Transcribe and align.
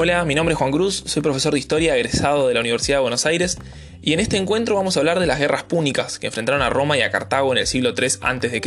Hola, 0.00 0.24
mi 0.24 0.36
nombre 0.36 0.52
es 0.52 0.58
Juan 0.58 0.70
Cruz, 0.70 1.02
soy 1.06 1.22
profesor 1.22 1.52
de 1.52 1.58
historia 1.58 1.96
egresado 1.96 2.46
de 2.46 2.54
la 2.54 2.60
Universidad 2.60 2.98
de 2.98 3.02
Buenos 3.02 3.26
Aires 3.26 3.58
y 4.00 4.12
en 4.12 4.20
este 4.20 4.36
encuentro 4.36 4.76
vamos 4.76 4.96
a 4.96 5.00
hablar 5.00 5.18
de 5.18 5.26
las 5.26 5.40
guerras 5.40 5.64
púnicas 5.64 6.20
que 6.20 6.28
enfrentaron 6.28 6.62
a 6.62 6.70
Roma 6.70 6.96
y 6.96 7.02
a 7.02 7.10
Cartago 7.10 7.50
en 7.50 7.58
el 7.58 7.66
siglo 7.66 7.94
III 7.98 8.06
a.C., 8.20 8.62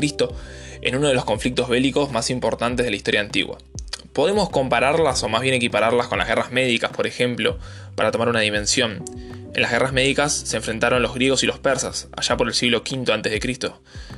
en 0.81 0.96
uno 0.97 1.07
de 1.07 1.13
los 1.13 1.23
conflictos 1.23 1.70
bélicos 1.70 2.12
más 2.12 2.29
importantes 2.31 2.86
de 2.86 2.90
la 2.90 2.97
historia 2.97 3.22
antigua. 3.22 3.59
Podemos 4.12 4.49
compararlas 4.49 5.23
o 5.23 5.29
más 5.29 5.41
bien 5.41 5.54
equipararlas 5.54 6.08
con 6.08 6.17
las 6.17 6.28
guerras 6.28 6.51
médicas, 6.51 6.91
por 6.91 7.08
ejemplo, 7.08 7.58
para 7.95 8.12
tomar 8.12 8.27
una 8.27 8.41
dimensión. 8.41 9.01
En 9.54 9.62
las 9.62 9.72
guerras 9.72 9.94
médicas 9.94 10.33
se 10.33 10.58
enfrentaron 10.58 11.01
los 11.01 11.13
griegos 11.13 11.44
y 11.44 11.47
los 11.47 11.59
persas, 11.59 12.09
allá 12.12 12.36
por 12.36 12.50
el 12.50 12.54
siglo 12.54 12.79
V 12.79 13.09
a.C. 13.09 13.72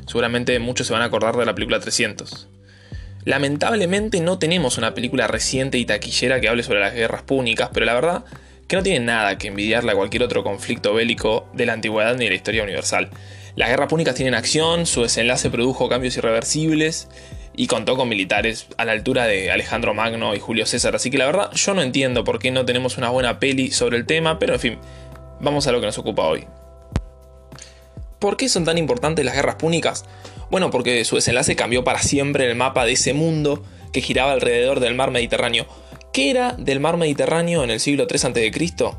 Seguramente 0.07 0.57
muchos 0.57 0.87
se 0.87 0.93
van 0.93 1.03
a 1.03 1.05
acordar 1.05 1.37
de 1.37 1.45
la 1.45 1.53
película 1.53 1.79
300. 1.79 2.47
Lamentablemente 3.25 4.19
no 4.19 4.37
tenemos 4.37 4.77
una 4.77 4.93
película 4.93 5.27
reciente 5.27 5.77
y 5.77 5.85
taquillera 5.85 6.41
que 6.41 6.49
hable 6.49 6.63
sobre 6.63 6.81
las 6.81 6.93
guerras 6.93 7.23
púnicas, 7.23 7.69
pero 7.73 7.85
la 7.85 7.93
verdad 7.93 8.25
que 8.67 8.75
no 8.75 8.83
tiene 8.83 9.05
nada 9.05 9.37
que 9.37 9.47
envidiarle 9.47 9.91
a 9.91 9.95
cualquier 9.95 10.23
otro 10.23 10.43
conflicto 10.43 10.93
bélico 10.93 11.47
de 11.53 11.65
la 11.65 11.73
antigüedad 11.73 12.15
ni 12.15 12.25
de 12.25 12.31
la 12.31 12.35
historia 12.35 12.63
universal. 12.63 13.09
Las 13.55 13.69
guerras 13.69 13.87
púnicas 13.87 14.15
tienen 14.15 14.33
acción, 14.33 14.85
su 14.85 15.03
desenlace 15.03 15.49
produjo 15.49 15.87
cambios 15.87 16.17
irreversibles 16.17 17.07
y 17.55 17.67
contó 17.67 17.95
con 17.95 18.09
militares 18.09 18.67
a 18.77 18.85
la 18.85 18.93
altura 18.93 19.25
de 19.25 19.51
Alejandro 19.51 19.93
Magno 19.93 20.33
y 20.35 20.39
Julio 20.39 20.65
César, 20.65 20.95
así 20.95 21.11
que 21.11 21.19
la 21.19 21.27
verdad 21.27 21.51
yo 21.53 21.73
no 21.73 21.81
entiendo 21.81 22.23
por 22.23 22.39
qué 22.39 22.51
no 22.51 22.65
tenemos 22.65 22.97
una 22.97 23.09
buena 23.09 23.39
peli 23.39 23.71
sobre 23.71 23.97
el 23.97 24.05
tema, 24.05 24.39
pero 24.39 24.53
en 24.53 24.59
fin, 24.59 24.77
vamos 25.39 25.67
a 25.67 25.71
lo 25.71 25.79
que 25.79 25.85
nos 25.85 25.97
ocupa 25.97 26.23
hoy. 26.23 26.45
¿Por 28.17 28.37
qué 28.37 28.49
son 28.49 28.65
tan 28.65 28.77
importantes 28.77 29.23
las 29.23 29.35
guerras 29.35 29.55
púnicas? 29.55 30.05
Bueno, 30.53 30.69
porque 30.69 31.03
su 31.03 31.15
desenlace 31.15 31.55
cambió 31.55 31.83
para 31.83 32.03
siempre 32.03 32.47
el 32.47 32.55
mapa 32.55 32.85
de 32.85 32.91
ese 32.91 33.15
mundo 33.15 33.63
que 33.91 34.01
giraba 34.01 34.33
alrededor 34.33 34.81
del 34.81 34.93
mar 34.93 35.09
Mediterráneo. 35.09 35.65
¿Qué 36.11 36.29
era 36.29 36.51
del 36.51 36.79
mar 36.79 36.95
Mediterráneo 36.97 37.63
en 37.63 37.71
el 37.71 37.79
siglo 37.79 38.05
III 38.07 38.19
a.C.? 38.27 38.91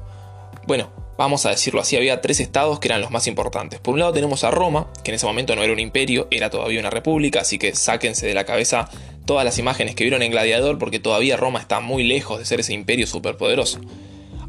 Bueno, 0.67 0.91
vamos 1.17 1.47
a 1.47 1.51
decirlo 1.51 1.81
así, 1.81 1.97
había 1.97 2.21
tres 2.21 2.41
estados 2.41 2.81
que 2.81 2.89
eran 2.89 3.01
los 3.01 3.13
más 3.13 3.29
importantes. 3.29 3.79
Por 3.79 3.95
un 3.95 4.01
lado 4.01 4.13
tenemos 4.13 4.43
a 4.43 4.51
Roma, 4.51 4.89
que 5.05 5.13
en 5.13 5.15
ese 5.15 5.27
momento 5.27 5.55
no 5.55 5.63
era 5.63 5.73
un 5.73 5.79
imperio, 5.79 6.27
era 6.33 6.51
todavía 6.51 6.81
una 6.81 6.91
república, 6.91 7.43
así 7.43 7.57
que 7.57 7.73
sáquense 7.77 8.27
de 8.27 8.35
la 8.35 8.43
cabeza 8.43 8.89
todas 9.25 9.45
las 9.45 9.57
imágenes 9.57 9.95
que 9.95 10.03
vieron 10.03 10.23
en 10.23 10.33
Gladiador, 10.33 10.81
porque 10.81 10.99
todavía 10.99 11.37
Roma 11.37 11.61
está 11.61 11.79
muy 11.79 12.03
lejos 12.03 12.41
de 12.41 12.47
ser 12.47 12.59
ese 12.59 12.75
imperio 12.75 13.07
superpoderoso. 13.07 13.79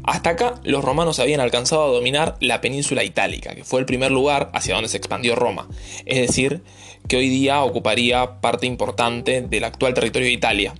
Hasta 0.06 0.30
acá, 0.30 0.54
los 0.62 0.84
romanos 0.84 1.18
habían 1.18 1.40
alcanzado 1.40 1.82
a 1.82 1.92
dominar 1.92 2.36
la 2.40 2.60
península 2.60 3.02
itálica, 3.02 3.56
que 3.56 3.64
fue 3.64 3.80
el 3.80 3.86
primer 3.86 4.12
lugar 4.12 4.50
hacia 4.54 4.74
donde 4.74 4.88
se 4.88 4.96
expandió 4.96 5.34
Roma, 5.34 5.68
es 6.04 6.24
decir, 6.24 6.62
que 7.08 7.16
hoy 7.16 7.28
día 7.28 7.62
ocuparía 7.64 8.40
parte 8.40 8.66
importante 8.66 9.40
del 9.40 9.64
actual 9.64 9.94
territorio 9.94 10.28
de 10.28 10.34
Italia. 10.34 10.74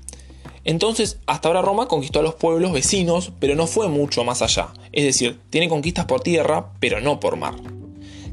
Entonces, 0.62 1.18
hasta 1.26 1.48
ahora 1.48 1.62
Roma 1.62 1.88
conquistó 1.88 2.20
a 2.20 2.22
los 2.22 2.36
pueblos 2.36 2.72
vecinos, 2.72 3.32
pero 3.40 3.56
no 3.56 3.66
fue 3.66 3.88
mucho 3.88 4.22
más 4.22 4.42
allá, 4.42 4.68
es 4.92 5.04
decir, 5.04 5.40
tiene 5.50 5.68
conquistas 5.68 6.04
por 6.04 6.20
tierra, 6.20 6.72
pero 6.78 7.00
no 7.00 7.18
por 7.18 7.36
mar. 7.36 7.54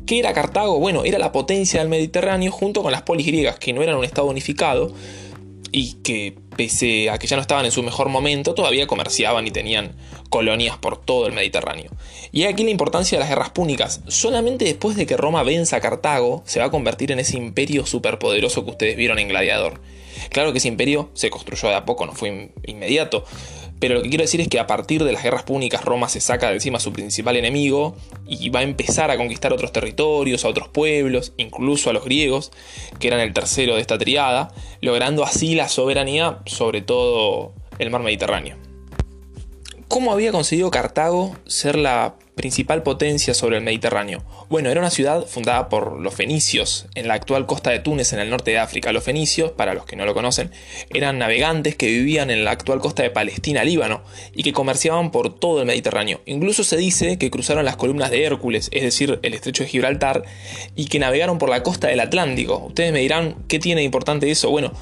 ¿Qué 0.06 0.20
era 0.20 0.34
Cartago? 0.34 0.80
Bueno, 0.80 1.06
era 1.06 1.18
la 1.18 1.32
potencia 1.32 1.80
del 1.80 1.90
Mediterráneo 1.90 2.52
junto 2.52 2.84
con 2.84 2.92
las 2.92 3.02
polis 3.02 3.26
griegas, 3.26 3.58
que 3.58 3.74
no 3.74 3.82
eran 3.82 3.96
un 3.96 4.04
estado 4.04 4.28
unificado, 4.28 4.94
y 5.74 5.96
que 5.96 6.36
pese 6.56 7.10
a 7.10 7.18
que 7.18 7.28
ya 7.28 7.36
no 7.36 7.42
estaban 7.42 7.66
en 7.66 7.72
su 7.72 7.82
mejor 7.82 8.08
momento, 8.08 8.54
todavía 8.54 8.86
comerciaban 8.86 9.46
y 9.48 9.52
tenían 9.52 9.98
colonias 10.30 10.78
por 10.78 11.04
todo 11.04 11.28
el 11.28 11.34
Mediterráneo. 11.34 11.92
Y 12.32 12.44
aquí 12.44 12.64
la 12.64 12.70
importancia 12.70 13.18
de 13.18 13.22
las 13.22 13.30
guerras 13.30 13.50
púnicas. 13.50 14.02
Solamente 14.08 14.66
después 14.66 14.96
de 14.96 15.08
que 15.08 15.18
Roma 15.18 15.42
venza 15.44 15.78
a 15.78 15.82
Cartago, 15.82 16.44
se 16.46 16.60
va 16.60 16.68
a 16.68 16.72
convertir 16.72 17.12
en 17.12 17.20
ese 17.20 17.38
imperio 17.38 17.88
superpoderoso 17.88 18.64
que 18.64 18.72
ustedes 18.72 18.96
vieron 18.96 19.18
en 19.18 19.28
Gladiador. 19.28 19.82
Claro 20.30 20.52
que 20.52 20.60
ese 20.60 20.68
imperio 20.68 21.10
se 21.16 21.32
construyó 21.32 21.70
de 21.70 21.76
a 21.76 21.86
poco, 21.86 22.06
no 22.06 22.14
fue 22.14 22.52
inmediato, 22.68 23.26
pero 23.84 23.96
lo 23.96 24.02
que 24.02 24.08
quiero 24.08 24.22
decir 24.22 24.40
es 24.40 24.48
que 24.48 24.62
a 24.62 24.66
partir 24.66 25.04
de 25.04 25.12
las 25.12 25.24
guerras 25.24 25.44
púnicas 25.44 25.84
Roma 25.84 26.08
se 26.08 26.22
saca 26.22 26.48
de 26.48 26.54
encima 26.54 26.78
a 26.78 26.80
su 26.80 26.94
principal 26.94 27.36
enemigo 27.36 27.98
y 28.26 28.48
va 28.48 28.62
a 28.62 28.64
empezar 28.64 29.12
a 29.12 29.18
conquistar 29.18 29.52
otros 29.52 29.74
territorios, 29.74 30.46
a 30.46 30.48
otros 30.48 30.70
pueblos, 30.70 31.34
incluso 31.36 31.90
a 31.90 31.94
los 31.94 32.06
griegos, 32.06 32.54
que 32.98 33.10
eran 33.10 33.20
el 33.20 33.34
tercero 33.34 33.76
de 33.76 33.82
esta 33.82 33.98
triada, 33.98 34.54
logrando 34.80 35.26
así 35.26 35.56
la 35.56 35.68
soberanía 35.68 36.40
sobre 36.46 36.82
todo 36.82 37.56
el 37.78 37.90
mar 37.90 38.04
Mediterráneo. 38.04 38.56
¿Cómo 39.94 40.12
había 40.12 40.32
conseguido 40.32 40.72
Cartago 40.72 41.36
ser 41.46 41.76
la 41.76 42.16
principal 42.34 42.82
potencia 42.82 43.36
sobre 43.36 43.58
el 43.58 43.64
Mediterráneo? 43.64 44.24
Bueno, 44.50 44.72
era 44.72 44.80
una 44.80 44.90
ciudad 44.90 45.28
fundada 45.28 45.70
por 45.70 46.00
los 46.00 46.16
fenicios 46.16 46.88
en 46.96 47.08
la 47.08 47.14
actual 47.14 47.46
costa 47.46 47.70
de 47.70 47.78
Túnez 47.78 48.12
en 48.12 48.18
el 48.18 48.32
norte 48.32 48.50
de 48.50 48.58
África. 48.58 48.92
Los 48.92 49.04
fenicios, 49.04 49.52
para 49.52 49.76
los 49.76 49.86
que 49.86 49.96
no 49.96 50.06
lo 50.06 50.16
conocen, 50.16 50.50
eran 50.92 51.20
navegantes 51.20 51.76
que 51.76 51.86
vivían 51.86 52.32
en 52.32 52.44
la 52.44 52.50
actual 52.50 52.80
costa 52.80 53.04
de 53.04 53.12
Palestina, 53.12 53.64
Líbano, 53.64 54.02
y 54.34 54.42
que 54.42 54.52
comerciaban 54.52 55.12
por 55.12 55.32
todo 55.32 55.60
el 55.60 55.68
Mediterráneo. 55.68 56.22
Incluso 56.26 56.64
se 56.64 56.76
dice 56.76 57.20
que 57.20 57.30
cruzaron 57.30 57.64
las 57.64 57.76
columnas 57.76 58.10
de 58.10 58.24
Hércules, 58.24 58.70
es 58.72 58.82
decir, 58.82 59.20
el 59.22 59.36
estrecho 59.36 59.62
de 59.62 59.70
Gibraltar, 59.70 60.24
y 60.76 60.88
que 60.88 60.98
navegaron 60.98 61.38
por 61.38 61.50
la 61.50 61.62
costa 61.62 61.90
del 61.90 62.00
Atlántico. 62.00 62.58
Ustedes 62.66 62.94
me 62.94 63.02
dirán, 63.02 63.36
¿qué 63.48 63.60
tiene 63.60 63.82
de 63.82 63.86
importante 63.86 64.32
eso? 64.32 64.50
Bueno, 64.50 64.74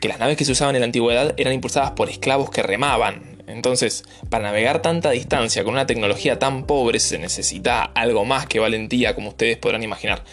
que 0.00 0.08
las 0.08 0.18
naves 0.18 0.38
que 0.38 0.46
se 0.46 0.52
usaban 0.52 0.74
en 0.74 0.80
la 0.80 0.86
antigüedad 0.86 1.34
eran 1.36 1.52
impulsadas 1.52 1.90
por 1.90 2.08
esclavos 2.08 2.48
que 2.48 2.62
remaban, 2.62 3.33
entonces, 3.46 4.04
para 4.30 4.44
navegar 4.44 4.82
tanta 4.82 5.10
distancia 5.10 5.64
con 5.64 5.74
una 5.74 5.86
tecnología 5.86 6.38
tan 6.38 6.66
pobre 6.66 7.00
se 7.00 7.18
necesita 7.18 7.82
algo 7.82 8.24
más 8.24 8.46
que 8.46 8.60
valentía, 8.60 9.14
como 9.14 9.30
ustedes 9.30 9.58
podrán 9.58 9.82
imaginar. 9.82 10.24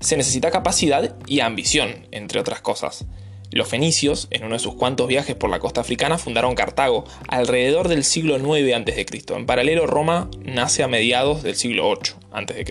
Se 0.00 0.16
necesita 0.16 0.50
capacidad 0.50 1.16
y 1.26 1.40
ambición, 1.40 2.06
entre 2.10 2.40
otras 2.40 2.60
cosas. 2.60 3.04
Los 3.50 3.68
fenicios, 3.68 4.28
en 4.30 4.44
uno 4.44 4.54
de 4.54 4.60
sus 4.60 4.74
cuantos 4.74 5.08
viajes 5.08 5.36
por 5.36 5.50
la 5.50 5.58
costa 5.58 5.82
africana, 5.82 6.16
fundaron 6.16 6.54
Cartago 6.54 7.04
alrededor 7.28 7.88
del 7.88 8.02
siglo 8.02 8.36
IX 8.38 8.74
a.C. 8.74 9.06
En 9.36 9.46
paralelo, 9.46 9.86
Roma 9.86 10.30
nace 10.42 10.82
a 10.82 10.88
mediados 10.88 11.42
del 11.42 11.56
siglo 11.56 11.84
VIII 11.90 12.14
a.C. 12.32 12.64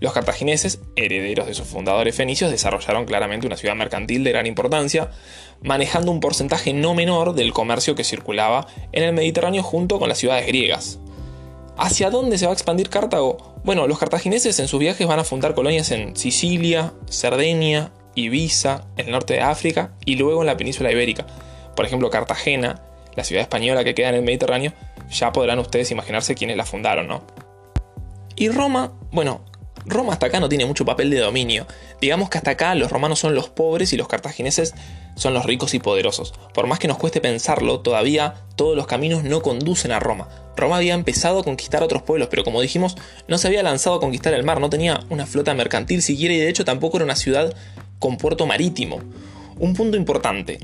Los 0.00 0.12
cartagineses, 0.12 0.80
herederos 0.96 1.46
de 1.46 1.54
sus 1.54 1.66
fundadores 1.66 2.14
fenicios, 2.14 2.50
desarrollaron 2.50 3.04
claramente 3.04 3.46
una 3.46 3.56
ciudad 3.56 3.74
mercantil 3.74 4.24
de 4.24 4.30
gran 4.30 4.46
importancia, 4.46 5.10
manejando 5.62 6.12
un 6.12 6.20
porcentaje 6.20 6.72
no 6.72 6.94
menor 6.94 7.34
del 7.34 7.52
comercio 7.52 7.94
que 7.94 8.04
circulaba 8.04 8.66
en 8.92 9.02
el 9.02 9.12
Mediterráneo 9.12 9.62
junto 9.62 9.98
con 9.98 10.08
las 10.08 10.18
ciudades 10.18 10.46
griegas. 10.46 10.98
¿Hacia 11.76 12.10
dónde 12.10 12.38
se 12.38 12.46
va 12.46 12.50
a 12.50 12.54
expandir 12.54 12.88
Cartago? 12.90 13.60
Bueno, 13.64 13.86
los 13.86 13.98
cartagineses 13.98 14.58
en 14.58 14.66
sus 14.66 14.80
viajes 14.80 15.06
van 15.06 15.20
a 15.20 15.24
fundar 15.24 15.54
colonias 15.54 15.90
en 15.92 16.16
Sicilia, 16.16 16.92
Cerdeña, 17.08 17.92
Ibiza, 18.16 18.86
el 18.96 19.10
norte 19.10 19.34
de 19.34 19.42
África 19.42 19.92
y 20.04 20.16
luego 20.16 20.40
en 20.40 20.46
la 20.46 20.56
península 20.56 20.90
ibérica. 20.90 21.26
Por 21.76 21.86
ejemplo, 21.86 22.10
Cartagena, 22.10 22.82
la 23.14 23.24
ciudad 23.24 23.42
española 23.42 23.84
que 23.84 23.94
queda 23.94 24.08
en 24.08 24.16
el 24.16 24.22
Mediterráneo, 24.22 24.72
ya 25.10 25.32
podrán 25.32 25.60
ustedes 25.60 25.90
imaginarse 25.90 26.34
quiénes 26.34 26.56
la 26.56 26.64
fundaron, 26.64 27.06
¿no? 27.06 27.22
Y 28.34 28.48
Roma, 28.48 28.92
bueno, 29.12 29.44
Roma 29.88 30.12
hasta 30.12 30.26
acá 30.26 30.40
no 30.40 30.48
tiene 30.48 30.66
mucho 30.66 30.84
papel 30.84 31.10
de 31.10 31.18
dominio. 31.18 31.66
Digamos 32.00 32.28
que 32.30 32.38
hasta 32.38 32.52
acá 32.52 32.74
los 32.74 32.90
romanos 32.90 33.18
son 33.18 33.34
los 33.34 33.48
pobres 33.48 33.92
y 33.92 33.96
los 33.96 34.08
cartagineses 34.08 34.74
son 35.14 35.34
los 35.34 35.44
ricos 35.44 35.74
y 35.74 35.78
poderosos. 35.78 36.32
Por 36.54 36.66
más 36.66 36.78
que 36.78 36.88
nos 36.88 36.98
cueste 36.98 37.20
pensarlo, 37.20 37.80
todavía 37.80 38.34
todos 38.56 38.76
los 38.76 38.86
caminos 38.86 39.24
no 39.24 39.42
conducen 39.42 39.92
a 39.92 40.00
Roma. 40.00 40.28
Roma 40.56 40.76
había 40.76 40.94
empezado 40.94 41.40
a 41.40 41.44
conquistar 41.44 41.82
otros 41.82 42.02
pueblos, 42.02 42.28
pero 42.30 42.44
como 42.44 42.60
dijimos, 42.60 42.96
no 43.28 43.38
se 43.38 43.48
había 43.48 43.62
lanzado 43.62 43.96
a 43.96 44.00
conquistar 44.00 44.34
el 44.34 44.44
mar, 44.44 44.60
no 44.60 44.70
tenía 44.70 45.04
una 45.08 45.26
flota 45.26 45.54
mercantil 45.54 46.02
siquiera 46.02 46.34
y 46.34 46.38
de 46.38 46.48
hecho 46.48 46.64
tampoco 46.64 46.98
era 46.98 47.04
una 47.04 47.16
ciudad 47.16 47.54
con 47.98 48.16
puerto 48.16 48.46
marítimo. 48.46 49.00
Un 49.58 49.74
punto 49.74 49.96
importante. 49.96 50.60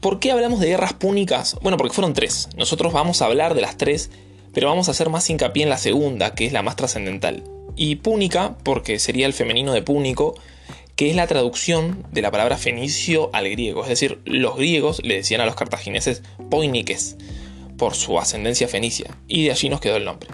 ¿Por 0.00 0.18
qué 0.18 0.32
hablamos 0.32 0.60
de 0.60 0.68
guerras 0.68 0.94
púnicas? 0.94 1.56
Bueno, 1.62 1.76
porque 1.76 1.94
fueron 1.94 2.14
tres. 2.14 2.48
Nosotros 2.56 2.92
vamos 2.92 3.20
a 3.20 3.26
hablar 3.26 3.54
de 3.54 3.60
las 3.60 3.76
tres, 3.76 4.10
pero 4.52 4.68
vamos 4.68 4.88
a 4.88 4.92
hacer 4.92 5.10
más 5.10 5.28
hincapié 5.28 5.64
en 5.64 5.68
la 5.68 5.78
segunda, 5.78 6.34
que 6.34 6.46
es 6.46 6.52
la 6.52 6.62
más 6.62 6.76
trascendental 6.76 7.44
y 7.80 7.96
púnica, 7.96 8.58
porque 8.62 8.98
sería 8.98 9.24
el 9.24 9.32
femenino 9.32 9.72
de 9.72 9.80
púnico, 9.80 10.34
que 10.96 11.08
es 11.08 11.16
la 11.16 11.26
traducción 11.26 12.04
de 12.12 12.20
la 12.20 12.30
palabra 12.30 12.58
fenicio 12.58 13.30
al 13.32 13.48
griego. 13.48 13.84
Es 13.84 13.88
decir, 13.88 14.20
los 14.26 14.54
griegos 14.56 15.00
le 15.02 15.16
decían 15.16 15.40
a 15.40 15.46
los 15.46 15.54
cartagineses 15.54 16.22
poiniques, 16.50 17.16
por 17.78 17.94
su 17.94 18.18
ascendencia 18.18 18.68
fenicia, 18.68 19.16
y 19.28 19.44
de 19.44 19.52
allí 19.52 19.70
nos 19.70 19.80
quedó 19.80 19.96
el 19.96 20.04
nombre. 20.04 20.28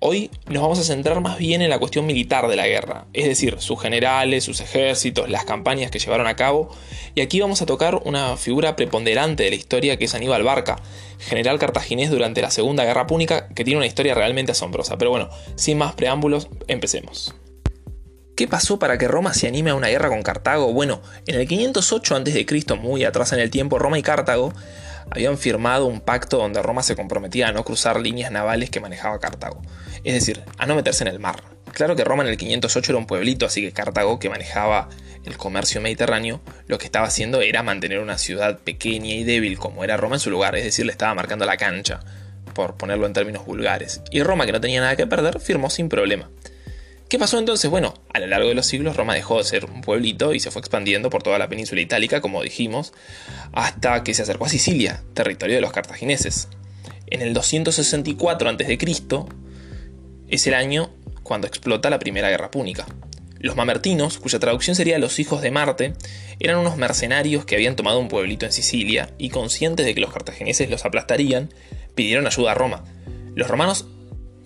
Hoy 0.00 0.30
nos 0.46 0.62
vamos 0.62 0.78
a 0.78 0.84
centrar 0.84 1.20
más 1.20 1.38
bien 1.38 1.60
en 1.60 1.70
la 1.70 1.80
cuestión 1.80 2.06
militar 2.06 2.46
de 2.46 2.54
la 2.54 2.68
guerra, 2.68 3.06
es 3.12 3.26
decir, 3.26 3.56
sus 3.58 3.80
generales, 3.80 4.44
sus 4.44 4.60
ejércitos, 4.60 5.28
las 5.28 5.44
campañas 5.44 5.90
que 5.90 5.98
llevaron 5.98 6.28
a 6.28 6.36
cabo, 6.36 6.70
y 7.16 7.20
aquí 7.20 7.40
vamos 7.40 7.62
a 7.62 7.66
tocar 7.66 8.00
una 8.04 8.36
figura 8.36 8.76
preponderante 8.76 9.42
de 9.42 9.50
la 9.50 9.56
historia 9.56 9.96
que 9.96 10.04
es 10.04 10.14
Aníbal 10.14 10.44
Barca, 10.44 10.80
general 11.18 11.58
cartaginés 11.58 12.10
durante 12.10 12.42
la 12.42 12.52
Segunda 12.52 12.84
Guerra 12.84 13.08
Púnica, 13.08 13.48
que 13.48 13.64
tiene 13.64 13.78
una 13.78 13.86
historia 13.86 14.14
realmente 14.14 14.52
asombrosa. 14.52 14.98
Pero 14.98 15.10
bueno, 15.10 15.30
sin 15.56 15.78
más 15.78 15.94
preámbulos, 15.94 16.48
empecemos. 16.68 17.34
¿Qué 18.38 18.46
pasó 18.46 18.78
para 18.78 18.98
que 18.98 19.08
Roma 19.08 19.34
se 19.34 19.48
anime 19.48 19.70
a 19.70 19.74
una 19.74 19.88
guerra 19.88 20.10
con 20.10 20.22
Cartago? 20.22 20.72
Bueno, 20.72 21.02
en 21.26 21.40
el 21.40 21.48
508 21.48 22.14
a.C., 22.14 22.46
muy 22.76 23.02
atrás 23.02 23.32
en 23.32 23.40
el 23.40 23.50
tiempo, 23.50 23.80
Roma 23.80 23.98
y 23.98 24.02
Cartago 24.02 24.52
habían 25.10 25.38
firmado 25.38 25.86
un 25.86 26.00
pacto 26.00 26.38
donde 26.38 26.62
Roma 26.62 26.84
se 26.84 26.94
comprometía 26.94 27.48
a 27.48 27.52
no 27.52 27.64
cruzar 27.64 27.98
líneas 27.98 28.30
navales 28.30 28.70
que 28.70 28.78
manejaba 28.78 29.18
Cartago, 29.18 29.60
es 30.04 30.14
decir, 30.14 30.44
a 30.56 30.66
no 30.66 30.76
meterse 30.76 31.02
en 31.02 31.08
el 31.08 31.18
mar. 31.18 31.42
Claro 31.72 31.96
que 31.96 32.04
Roma 32.04 32.22
en 32.22 32.28
el 32.28 32.36
508 32.36 32.92
era 32.92 32.98
un 33.00 33.08
pueblito, 33.08 33.44
así 33.44 33.60
que 33.60 33.72
Cartago, 33.72 34.20
que 34.20 34.30
manejaba 34.30 34.88
el 35.24 35.36
comercio 35.36 35.80
mediterráneo, 35.80 36.40
lo 36.68 36.78
que 36.78 36.84
estaba 36.84 37.08
haciendo 37.08 37.40
era 37.40 37.64
mantener 37.64 37.98
una 37.98 38.18
ciudad 38.18 38.60
pequeña 38.60 39.14
y 39.14 39.24
débil 39.24 39.58
como 39.58 39.82
era 39.82 39.96
Roma 39.96 40.14
en 40.14 40.20
su 40.20 40.30
lugar, 40.30 40.54
es 40.54 40.62
decir, 40.62 40.86
le 40.86 40.92
estaba 40.92 41.12
marcando 41.12 41.44
la 41.44 41.56
cancha. 41.56 41.98
por 42.54 42.76
ponerlo 42.76 43.06
en 43.06 43.12
términos 43.14 43.44
vulgares, 43.44 44.00
y 44.12 44.22
Roma, 44.22 44.46
que 44.46 44.52
no 44.52 44.60
tenía 44.60 44.80
nada 44.80 44.94
que 44.94 45.08
perder, 45.08 45.40
firmó 45.40 45.70
sin 45.70 45.88
problema. 45.88 46.30
¿Qué 47.08 47.18
pasó 47.18 47.38
entonces? 47.38 47.70
Bueno, 47.70 47.94
a 48.12 48.18
lo 48.18 48.26
largo 48.26 48.48
de 48.48 48.54
los 48.54 48.66
siglos 48.66 48.96
Roma 48.96 49.14
dejó 49.14 49.38
de 49.38 49.44
ser 49.44 49.64
un 49.64 49.80
pueblito 49.80 50.34
y 50.34 50.40
se 50.40 50.50
fue 50.50 50.60
expandiendo 50.60 51.08
por 51.08 51.22
toda 51.22 51.38
la 51.38 51.48
península 51.48 51.80
itálica, 51.80 52.20
como 52.20 52.42
dijimos, 52.42 52.92
hasta 53.52 54.04
que 54.04 54.12
se 54.12 54.22
acercó 54.22 54.44
a 54.44 54.50
Sicilia, 54.50 55.02
territorio 55.14 55.56
de 55.56 55.62
los 55.62 55.72
cartagineses. 55.72 56.48
En 57.06 57.22
el 57.22 57.32
264 57.32 58.50
a.C. 58.50 58.78
es 60.28 60.46
el 60.46 60.52
año 60.54 60.90
cuando 61.22 61.46
explota 61.46 61.88
la 61.88 61.98
Primera 61.98 62.28
Guerra 62.28 62.50
Púnica. 62.50 62.84
Los 63.38 63.56
mamertinos, 63.56 64.18
cuya 64.18 64.38
traducción 64.38 64.76
sería 64.76 64.98
los 64.98 65.18
hijos 65.18 65.40
de 65.40 65.50
Marte, 65.50 65.94
eran 66.40 66.58
unos 66.58 66.76
mercenarios 66.76 67.46
que 67.46 67.54
habían 67.54 67.76
tomado 67.76 68.00
un 68.00 68.08
pueblito 68.08 68.44
en 68.44 68.52
Sicilia 68.52 69.14
y 69.16 69.30
conscientes 69.30 69.86
de 69.86 69.94
que 69.94 70.02
los 70.02 70.12
cartagineses 70.12 70.68
los 70.68 70.84
aplastarían, 70.84 71.48
pidieron 71.94 72.26
ayuda 72.26 72.52
a 72.52 72.54
Roma. 72.54 72.84
Los 73.34 73.48
romanos 73.48 73.86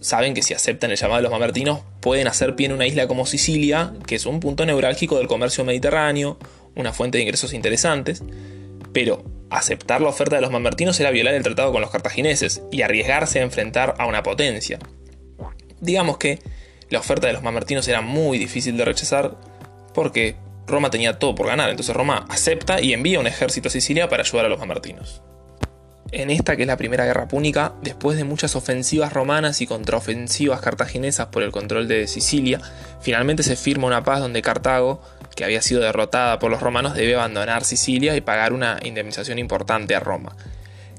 saben 0.02 0.34
que 0.34 0.42
si 0.42 0.52
aceptan 0.52 0.90
el 0.90 0.96
llamado 0.96 1.18
de 1.18 1.22
los 1.22 1.32
mamertinos 1.32 1.80
pueden 2.00 2.26
hacer 2.26 2.54
pie 2.56 2.66
en 2.66 2.72
una 2.72 2.86
isla 2.86 3.06
como 3.06 3.24
Sicilia, 3.24 3.94
que 4.06 4.16
es 4.16 4.26
un 4.26 4.40
punto 4.40 4.66
neurálgico 4.66 5.16
del 5.16 5.28
comercio 5.28 5.64
mediterráneo, 5.64 6.38
una 6.74 6.92
fuente 6.92 7.18
de 7.18 7.22
ingresos 7.22 7.54
interesantes, 7.54 8.22
pero 8.92 9.24
aceptar 9.48 10.00
la 10.00 10.08
oferta 10.08 10.36
de 10.36 10.42
los 10.42 10.50
mamertinos 10.50 10.98
era 11.00 11.10
violar 11.10 11.34
el 11.34 11.42
tratado 11.42 11.72
con 11.72 11.80
los 11.80 11.90
cartagineses 11.90 12.62
y 12.70 12.82
arriesgarse 12.82 13.40
a 13.40 13.42
enfrentar 13.42 13.94
a 13.98 14.06
una 14.06 14.22
potencia. 14.22 14.78
Digamos 15.80 16.18
que 16.18 16.40
la 16.90 16.98
oferta 16.98 17.28
de 17.28 17.32
los 17.32 17.42
mamertinos 17.42 17.86
era 17.88 18.00
muy 18.00 18.38
difícil 18.38 18.76
de 18.76 18.84
rechazar 18.84 19.36
porque 19.94 20.36
Roma 20.66 20.90
tenía 20.90 21.18
todo 21.18 21.34
por 21.34 21.46
ganar, 21.46 21.70
entonces 21.70 21.94
Roma 21.94 22.26
acepta 22.28 22.80
y 22.80 22.92
envía 22.92 23.20
un 23.20 23.26
ejército 23.26 23.68
a 23.68 23.70
Sicilia 23.70 24.08
para 24.08 24.22
ayudar 24.22 24.46
a 24.46 24.48
los 24.48 24.58
mamertinos 24.58 25.22
en 26.10 26.30
esta 26.30 26.56
que 26.56 26.62
es 26.62 26.68
la 26.68 26.76
Primera 26.76 27.04
Guerra 27.04 27.28
Púnica, 27.28 27.72
después 27.82 28.16
de 28.16 28.24
muchas 28.24 28.56
ofensivas 28.56 29.12
romanas 29.12 29.60
y 29.60 29.66
contraofensivas 29.66 30.60
cartaginesas 30.60 31.28
por 31.28 31.42
el 31.42 31.52
control 31.52 31.88
de 31.88 32.06
Sicilia, 32.06 32.60
finalmente 33.00 33.42
se 33.42 33.56
firma 33.56 33.86
una 33.86 34.04
paz 34.04 34.20
donde 34.20 34.42
Cartago, 34.42 35.00
que 35.34 35.44
había 35.44 35.62
sido 35.62 35.80
derrotada 35.80 36.38
por 36.38 36.50
los 36.50 36.60
romanos, 36.60 36.94
debe 36.94 37.14
abandonar 37.14 37.64
Sicilia 37.64 38.16
y 38.16 38.20
pagar 38.20 38.52
una 38.52 38.78
indemnización 38.82 39.38
importante 39.38 39.94
a 39.94 40.00
Roma. 40.00 40.36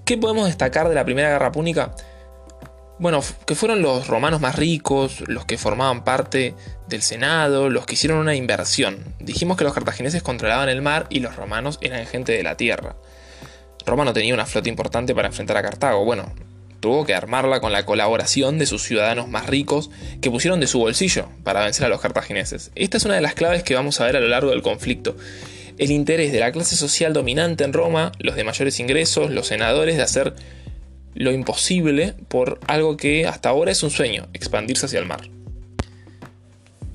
¿Qué 0.06 0.18
podemos 0.18 0.48
destacar 0.48 0.90
de 0.90 0.96
la 0.96 1.06
Primera 1.06 1.30
Guerra 1.30 1.52
Púnica? 1.52 1.94
Bueno, 3.00 3.22
que 3.46 3.56
fueron 3.56 3.82
los 3.82 4.08
romanos 4.08 4.40
más 4.40 4.56
ricos, 4.56 5.24
los 5.28 5.46
que 5.46 5.58
formaban 5.58 6.04
parte 6.04 6.56
del 6.88 7.02
Senado, 7.02 7.70
los 7.70 7.86
que 7.86 7.96
hicieron 7.96 8.20
una 8.20 8.36
inversión. 8.36 9.16
Dijimos 9.20 9.58
que 9.58 9.64
los 9.64 9.74
cartagineses 9.74 10.24
controlaban 10.24 10.70
el 10.70 10.82
mar 10.82 11.08
y 11.10 11.20
los 11.20 11.36
romanos 11.36 11.80
eran 11.82 12.06
gente 12.06 12.32
de 12.32 12.44
la 12.44 12.56
tierra. 12.56 12.96
Roma 13.86 14.06
no 14.06 14.14
tenía 14.14 14.34
una 14.34 14.46
flota 14.46 14.70
importante 14.70 15.14
para 15.14 15.28
enfrentar 15.28 15.58
a 15.58 15.62
Cartago. 15.62 16.06
Bueno, 16.06 16.32
tuvo 16.80 17.06
que 17.06 17.14
armarla 17.14 17.62
con 17.62 17.72
la 17.72 17.86
colaboración 17.86 18.60
de 18.60 18.66
sus 18.66 18.84
ciudadanos 18.84 19.30
más 19.30 19.48
ricos 19.48 19.90
que 20.22 20.30
pusieron 20.30 20.60
de 20.60 20.68
su 20.68 20.80
bolsillo 20.80 21.30
para 21.44 21.64
vencer 21.64 21.86
a 21.86 21.90
los 21.90 22.02
cartagineses. 22.02 22.72
Esta 22.76 22.98
es 22.98 23.06
una 23.06 23.16
de 23.16 23.22
las 23.22 23.36
claves 23.36 23.64
que 23.64 23.76
vamos 23.76 24.02
a 24.02 24.06
ver 24.06 24.18
a 24.18 24.20
lo 24.20 24.28
largo 24.28 24.52
del 24.52 24.62
conflicto. 24.62 25.16
El 25.78 25.92
interés 25.92 26.32
de 26.32 26.40
la 26.40 26.52
clase 26.52 26.76
social 26.76 27.14
dominante 27.14 27.64
en 27.64 27.74
Roma, 27.74 28.12
los 28.20 28.36
de 28.36 28.44
mayores 28.44 28.80
ingresos, 28.80 29.32
los 29.32 29.48
senadores, 29.48 29.96
de 29.96 30.04
hacer 30.04 30.34
lo 31.16 31.32
imposible 31.32 32.16
por 32.28 32.60
algo 32.68 32.98
que 32.98 33.28
hasta 33.28 33.50
ahora 33.50 33.72
es 33.72 33.82
un 33.82 33.90
sueño, 33.90 34.28
expandirse 34.34 34.86
hacia 34.86 35.00
el 35.00 35.06
mar. 35.06 35.22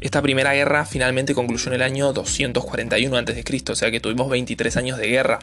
Esta 0.00 0.22
primera 0.22 0.54
guerra 0.54 0.84
finalmente 0.84 1.34
concluyó 1.34 1.68
en 1.68 1.74
el 1.74 1.82
año 1.82 2.12
241 2.12 3.16
a.C., 3.16 3.64
o 3.68 3.74
sea 3.74 3.90
que 3.90 3.98
tuvimos 3.98 4.30
23 4.30 4.76
años 4.76 4.96
de 4.96 5.08
guerra 5.08 5.40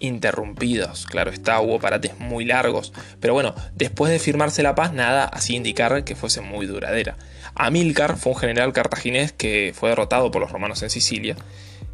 interrumpidos. 0.00 1.04
Claro 1.04 1.30
está, 1.30 1.60
hubo 1.60 1.78
parates 1.78 2.18
muy 2.18 2.46
largos, 2.46 2.94
pero 3.20 3.34
bueno, 3.34 3.54
después 3.74 4.10
de 4.10 4.18
firmarse 4.18 4.62
la 4.62 4.74
paz, 4.74 4.94
nada 4.94 5.24
hacía 5.24 5.58
indicar 5.58 6.04
que 6.04 6.16
fuese 6.16 6.40
muy 6.40 6.64
duradera. 6.64 7.18
Amílcar 7.54 8.16
fue 8.16 8.32
un 8.32 8.38
general 8.38 8.72
cartaginés 8.72 9.32
que 9.32 9.74
fue 9.74 9.90
derrotado 9.90 10.30
por 10.30 10.40
los 10.40 10.52
romanos 10.52 10.82
en 10.82 10.88
Sicilia, 10.88 11.36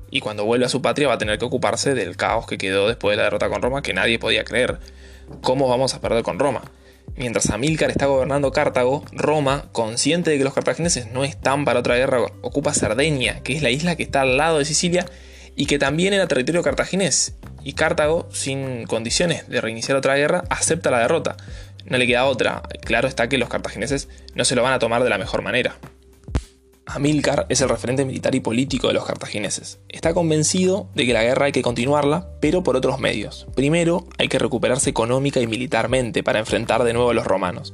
y 0.08 0.20
cuando 0.20 0.44
vuelve 0.44 0.66
a 0.66 0.68
su 0.68 0.80
patria 0.80 1.08
va 1.08 1.14
a 1.14 1.18
tener 1.18 1.40
que 1.40 1.44
ocuparse 1.44 1.94
del 1.94 2.16
caos 2.16 2.46
que 2.46 2.58
quedó 2.58 2.86
después 2.86 3.14
de 3.14 3.16
la 3.16 3.24
derrota 3.24 3.48
con 3.48 3.60
Roma 3.60 3.82
que 3.82 3.92
nadie 3.92 4.20
podía 4.20 4.44
creer. 4.44 4.78
¿Cómo 5.40 5.68
vamos 5.68 5.94
a 5.94 6.00
perder 6.00 6.22
con 6.22 6.38
Roma? 6.38 6.62
Mientras 7.16 7.50
Amílcar 7.50 7.90
está 7.90 8.06
gobernando 8.06 8.50
Cartago, 8.50 9.04
Roma, 9.12 9.68
consciente 9.72 10.30
de 10.30 10.38
que 10.38 10.44
los 10.44 10.54
cartagineses 10.54 11.10
no 11.12 11.24
están 11.24 11.64
para 11.64 11.78
otra 11.78 11.96
guerra, 11.96 12.18
ocupa 12.42 12.74
Cerdeña, 12.74 13.40
que 13.42 13.54
es 13.54 13.62
la 13.62 13.70
isla 13.70 13.94
que 13.94 14.02
está 14.02 14.22
al 14.22 14.36
lado 14.36 14.58
de 14.58 14.64
Sicilia 14.64 15.06
y 15.54 15.66
que 15.66 15.78
también 15.78 16.12
era 16.12 16.26
territorio 16.26 16.62
cartaginés. 16.62 17.34
Y 17.62 17.74
Cartago, 17.74 18.28
sin 18.32 18.84
condiciones 18.86 19.48
de 19.48 19.60
reiniciar 19.60 19.96
otra 19.96 20.16
guerra, 20.16 20.44
acepta 20.50 20.90
la 20.90 20.98
derrota. 20.98 21.36
No 21.86 21.98
le 21.98 22.06
queda 22.06 22.24
otra. 22.24 22.62
Claro 22.82 23.08
está 23.08 23.28
que 23.28 23.38
los 23.38 23.48
cartagineses 23.48 24.08
no 24.34 24.44
se 24.44 24.54
lo 24.54 24.62
van 24.62 24.72
a 24.72 24.78
tomar 24.78 25.02
de 25.04 25.10
la 25.10 25.18
mejor 25.18 25.42
manera. 25.42 25.76
Amílcar 26.86 27.46
es 27.48 27.62
el 27.62 27.70
referente 27.70 28.04
militar 28.04 28.34
y 28.34 28.40
político 28.40 28.88
de 28.88 28.94
los 28.94 29.06
cartagineses. 29.06 29.78
Está 29.88 30.12
convencido 30.12 30.88
de 30.94 31.06
que 31.06 31.14
la 31.14 31.22
guerra 31.22 31.46
hay 31.46 31.52
que 31.52 31.62
continuarla, 31.62 32.28
pero 32.40 32.62
por 32.62 32.76
otros 32.76 32.98
medios. 32.98 33.46
Primero, 33.54 34.06
hay 34.18 34.28
que 34.28 34.38
recuperarse 34.38 34.90
económica 34.90 35.40
y 35.40 35.46
militarmente 35.46 36.22
para 36.22 36.40
enfrentar 36.40 36.84
de 36.84 36.92
nuevo 36.92 37.10
a 37.10 37.14
los 37.14 37.26
romanos. 37.26 37.72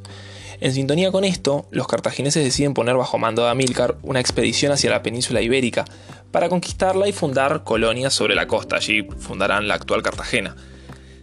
En 0.60 0.72
sintonía 0.72 1.10
con 1.10 1.24
esto, 1.24 1.66
los 1.70 1.88
cartagineses 1.88 2.44
deciden 2.44 2.74
poner 2.74 2.94
bajo 2.94 3.18
mando 3.18 3.42
de 3.42 3.50
Amílcar 3.50 3.96
una 4.02 4.20
expedición 4.20 4.72
hacia 4.72 4.90
la 4.90 5.02
península 5.02 5.40
ibérica 5.40 5.84
para 6.30 6.48
conquistarla 6.48 7.08
y 7.08 7.12
fundar 7.12 7.64
colonias 7.64 8.14
sobre 8.14 8.36
la 8.36 8.46
costa. 8.46 8.76
Allí 8.76 9.02
fundarán 9.18 9.66
la 9.66 9.74
actual 9.74 10.02
Cartagena. 10.02 10.54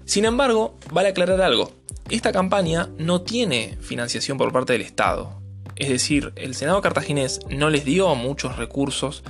Sin 0.05 0.25
embargo, 0.25 0.75
vale 0.91 1.09
aclarar 1.09 1.41
algo. 1.41 1.71
Esta 2.09 2.31
campaña 2.31 2.89
no 2.97 3.21
tiene 3.21 3.77
financiación 3.79 4.37
por 4.37 4.51
parte 4.51 4.73
del 4.73 4.81
Estado. 4.81 5.46
Es 5.77 5.89
decir, 5.89 6.33
el 6.35 6.55
Senado 6.55 6.81
cartaginés 6.81 7.39
no 7.49 7.69
les 7.69 7.85
dio 7.85 8.13
muchos 8.15 8.57
recursos 8.57 9.23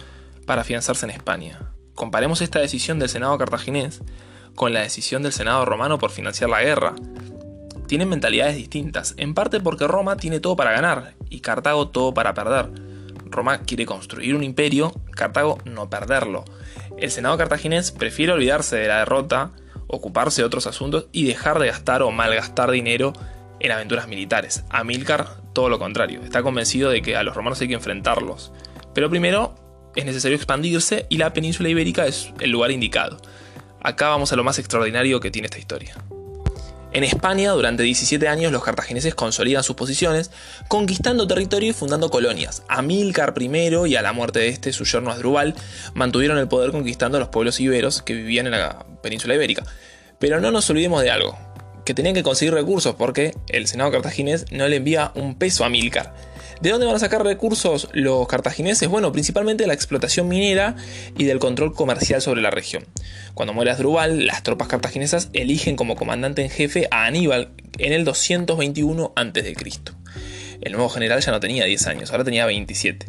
para 0.46 0.62
afianzarse 0.62 1.06
en 1.06 1.12
España. 1.12 1.74
Comparemos 1.94 2.42
esta 2.42 2.60
decisión 2.60 3.00
del 3.00 3.10
Senado 3.10 3.38
cartaginés 3.38 4.02
con 4.56 4.72
la 4.72 4.80
decisión 4.80 5.24
del 5.24 5.34
Senado 5.34 5.66
romano 5.66 6.00
por 6.00 6.10
financiar 6.10 6.50
la 6.50 6.62
guerra. 6.62 6.96
Tienen 7.88 8.08
mentalidades 8.08 8.56
distintas, 8.56 9.14
en 9.18 9.34
parte 9.34 9.60
porque 9.60 9.88
Roma 9.88 10.16
tiene 10.16 10.40
todo 10.40 10.56
para 10.56 10.72
ganar 10.72 11.16
y 11.30 11.42
Cartago 11.42 11.90
todo 11.90 12.14
para 12.14 12.34
perder. 12.34 12.70
Roma 13.26 13.60
quiere 13.60 13.86
construir 13.86 14.34
un 14.34 14.44
imperio, 14.44 14.94
Cartago 15.12 15.58
no 15.66 15.90
perderlo. 15.90 16.46
El 16.98 17.12
Senado 17.12 17.38
cartaginés 17.38 17.92
prefiere 17.92 18.32
olvidarse 18.32 18.78
de 18.78 18.88
la 18.88 19.00
derrota, 19.00 19.52
ocuparse 19.88 20.42
de 20.42 20.46
otros 20.46 20.66
asuntos 20.66 21.08
y 21.12 21.28
dejar 21.28 21.60
de 21.60 21.68
gastar 21.68 22.04
o 22.04 22.12
malgastar 22.12 22.72
dinero 22.72 23.12
en 23.60 23.72
aventuras 23.72 24.08
militares. 24.08 24.64
Amílcar, 24.70 25.28
todo 25.54 25.70
lo 25.70 25.80
contrario, 25.80 26.22
está 26.24 26.44
convencido 26.44 26.90
de 26.90 27.02
que 27.02 27.16
a 27.16 27.24
los 27.24 27.36
romanos 27.36 27.62
hay 27.62 27.68
que 27.68 27.74
enfrentarlos. 27.74 28.52
Pero 28.94 29.10
primero 29.10 29.56
es 29.96 30.06
necesario 30.06 30.36
expandirse 30.36 31.06
y 31.10 31.18
la 31.18 31.34
península 31.34 31.70
ibérica 31.70 32.06
es 32.06 32.32
el 32.40 32.52
lugar 32.52 32.72
indicado. 32.72 33.18
Acá 33.82 34.10
vamos 34.10 34.32
a 34.34 34.36
lo 34.36 34.44
más 34.44 34.60
extraordinario 34.60 35.20
que 35.20 35.32
tiene 35.32 35.48
esta 35.48 35.60
historia. 35.60 35.96
En 36.94 37.04
España, 37.04 37.52
durante 37.52 37.84
17 37.84 38.28
años, 38.28 38.52
los 38.52 38.64
cartagineses 38.64 39.14
consolidan 39.14 39.62
sus 39.62 39.76
posiciones, 39.76 40.32
conquistando 40.68 41.28
territorio 41.28 41.70
y 41.70 41.74
fundando 41.74 42.10
colonias. 42.10 42.64
Amílcar 42.70 43.34
I 43.38 43.88
y 43.88 43.96
a 43.96 44.02
la 44.02 44.14
muerte 44.14 44.40
de 44.40 44.48
este, 44.48 44.72
su 44.74 44.86
yerno 44.86 45.12
Asdrúbal, 45.12 45.54
mantuvieron 45.94 46.38
el 46.38 46.48
poder 46.48 46.72
conquistando 46.72 47.18
a 47.18 47.20
los 47.20 47.30
pueblos 47.30 47.60
iberos 47.60 48.02
que 48.02 48.14
vivían 48.14 48.48
en 48.48 48.54
la 48.54 48.86
península 49.04 49.36
ibérica. 49.36 49.64
Pero 50.18 50.40
no 50.40 50.50
nos 50.50 50.70
olvidemos 50.70 51.04
de 51.04 51.12
algo 51.12 51.38
que 51.88 51.94
tenían 51.94 52.14
que 52.14 52.22
conseguir 52.22 52.54
recursos 52.54 52.96
porque 52.96 53.34
el 53.48 53.66
Senado 53.66 53.92
cartaginés 53.92 54.52
no 54.52 54.68
le 54.68 54.76
envía 54.76 55.14
un 55.16 55.36
peso 55.36 55.64
a 55.64 55.70
Milcar. 55.70 56.14
¿De 56.60 56.70
dónde 56.70 56.86
van 56.86 56.98
a 56.98 57.00
sacar 57.00 57.24
recursos 57.24 57.88
los 57.94 58.28
cartagineses? 58.28 58.90
Bueno, 58.90 59.14
principalmente 59.14 59.64
de 59.64 59.68
la 59.70 59.74
explotación 59.74 60.28
minera 60.28 60.76
y 61.18 61.24
del 61.24 61.40
control 61.40 61.74
comercial 61.74 62.22
sobre 62.22 62.42
la 62.42 62.50
región. 62.50 62.84
Cuando 63.36 63.54
muere 63.54 63.72
Asdrúbal, 63.72 64.28
las 64.28 64.44
tropas 64.44 64.68
cartaginesas 64.68 65.30
eligen 65.32 65.78
como 65.78 65.96
comandante 65.96 66.42
en 66.42 66.50
jefe 66.50 66.90
a 66.92 67.06
Aníbal 67.06 67.52
en 67.78 67.94
el 67.94 68.04
221 68.04 69.14
a.C. 69.16 69.56
El 70.60 70.72
nuevo 70.74 70.90
general 70.90 71.22
ya 71.22 71.32
no 71.32 71.40
tenía 71.40 71.64
10 71.64 71.88
años, 71.88 72.12
ahora 72.12 72.26
tenía 72.26 72.46
27. 72.46 73.06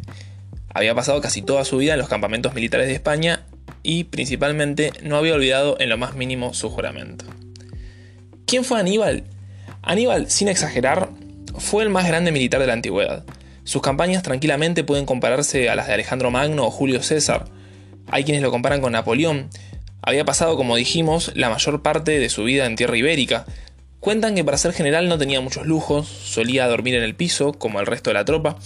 Había 0.73 0.95
pasado 0.95 1.19
casi 1.19 1.41
toda 1.41 1.65
su 1.65 1.75
vida 1.75 1.95
en 1.95 1.99
los 1.99 2.07
campamentos 2.07 2.53
militares 2.53 2.87
de 2.87 2.93
España 2.93 3.45
y 3.83 4.05
principalmente 4.05 4.93
no 5.03 5.17
había 5.17 5.33
olvidado 5.33 5.75
en 5.81 5.89
lo 5.89 5.97
más 5.97 6.15
mínimo 6.15 6.53
su 6.53 6.69
juramento. 6.69 7.25
¿Quién 8.49 8.63
fue 8.63 8.79
Aníbal? 8.79 9.25
Aníbal, 9.83 10.31
sin 10.31 10.47
exagerar, 10.47 11.09
fue 11.59 11.83
el 11.83 11.91
más 11.91 12.07
grande 12.07 12.31
militar 12.31 12.59
de 12.59 12.65
la 12.65 12.73
antigüedad. 12.73 13.23
Sus 13.63 13.83
campañas 13.83 14.23
tranquilamente 14.23 14.83
pueden 14.83 15.05
compararse 15.05 15.69
a 15.69 15.75
las 15.75 15.85
de 15.85 15.93
Alejandro 15.93 16.31
Magno 16.31 16.65
o 16.65 16.71
Julio 16.71 17.03
César. 17.03 17.45
Hay 18.07 18.23
quienes 18.23 18.41
lo 18.41 18.49
comparan 18.49 18.81
con 18.81 18.93
Napoleón. 18.93 19.51
Había 20.01 20.25
pasado, 20.25 20.57
como 20.57 20.75
dijimos, 20.75 21.31
la 21.35 21.51
mayor 21.51 21.83
parte 21.83 22.17
de 22.17 22.27
su 22.27 22.43
vida 22.43 22.65
en 22.65 22.75
tierra 22.75 22.97
ibérica. 22.97 23.45
Cuentan 23.99 24.33
que 24.33 24.43
para 24.43 24.57
ser 24.57 24.73
general 24.73 25.09
no 25.09 25.19
tenía 25.19 25.41
muchos 25.41 25.67
lujos, 25.67 26.07
solía 26.07 26.67
dormir 26.67 26.95
en 26.95 27.03
el 27.03 27.13
piso, 27.13 27.53
como 27.53 27.79
el 27.79 27.85
resto 27.85 28.09
de 28.09 28.15
la 28.15 28.25
tropa, 28.25 28.57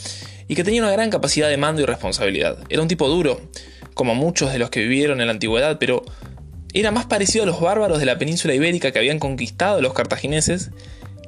y 0.48 0.56
que 0.56 0.64
tenía 0.64 0.82
una 0.82 0.94
gran 0.94 1.10
capacidad 1.10 1.50
de 1.50 1.58
mando 1.58 1.82
y 1.82 1.86
responsabilidad. 1.86 2.58
Era 2.70 2.82
un 2.82 2.88
tipo 2.88 3.10
duro, 3.10 3.42
como 3.96 4.16
muchos 4.16 4.54
de 4.54 4.60
los 4.60 4.70
que 4.70 4.80
vivieron 4.80 5.20
en 5.20 5.28
la 5.28 5.34
antigüedad, 5.34 5.78
pero 5.78 6.06
era 6.74 6.92
más 6.92 7.06
parecido 7.06 7.44
a 7.44 7.48
los 7.48 7.62
bárbaros 7.62 8.00
de 8.00 8.06
la 8.06 8.18
península 8.18 8.54
ibérica 8.54 8.92
que 8.92 9.00
habían 9.00 9.20
conquistado 9.20 9.82
los 9.82 9.94
cartagineses 9.94 10.72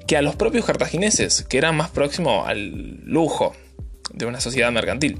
que 0.07 0.17
a 0.17 0.21
los 0.21 0.35
propios 0.35 0.65
cartagineses, 0.65 1.43
que 1.43 1.57
eran 1.57 1.75
más 1.75 1.89
próximos 1.89 2.47
al 2.47 2.99
lujo 3.05 3.55
de 4.13 4.25
una 4.25 4.39
sociedad 4.39 4.71
mercantil. 4.71 5.19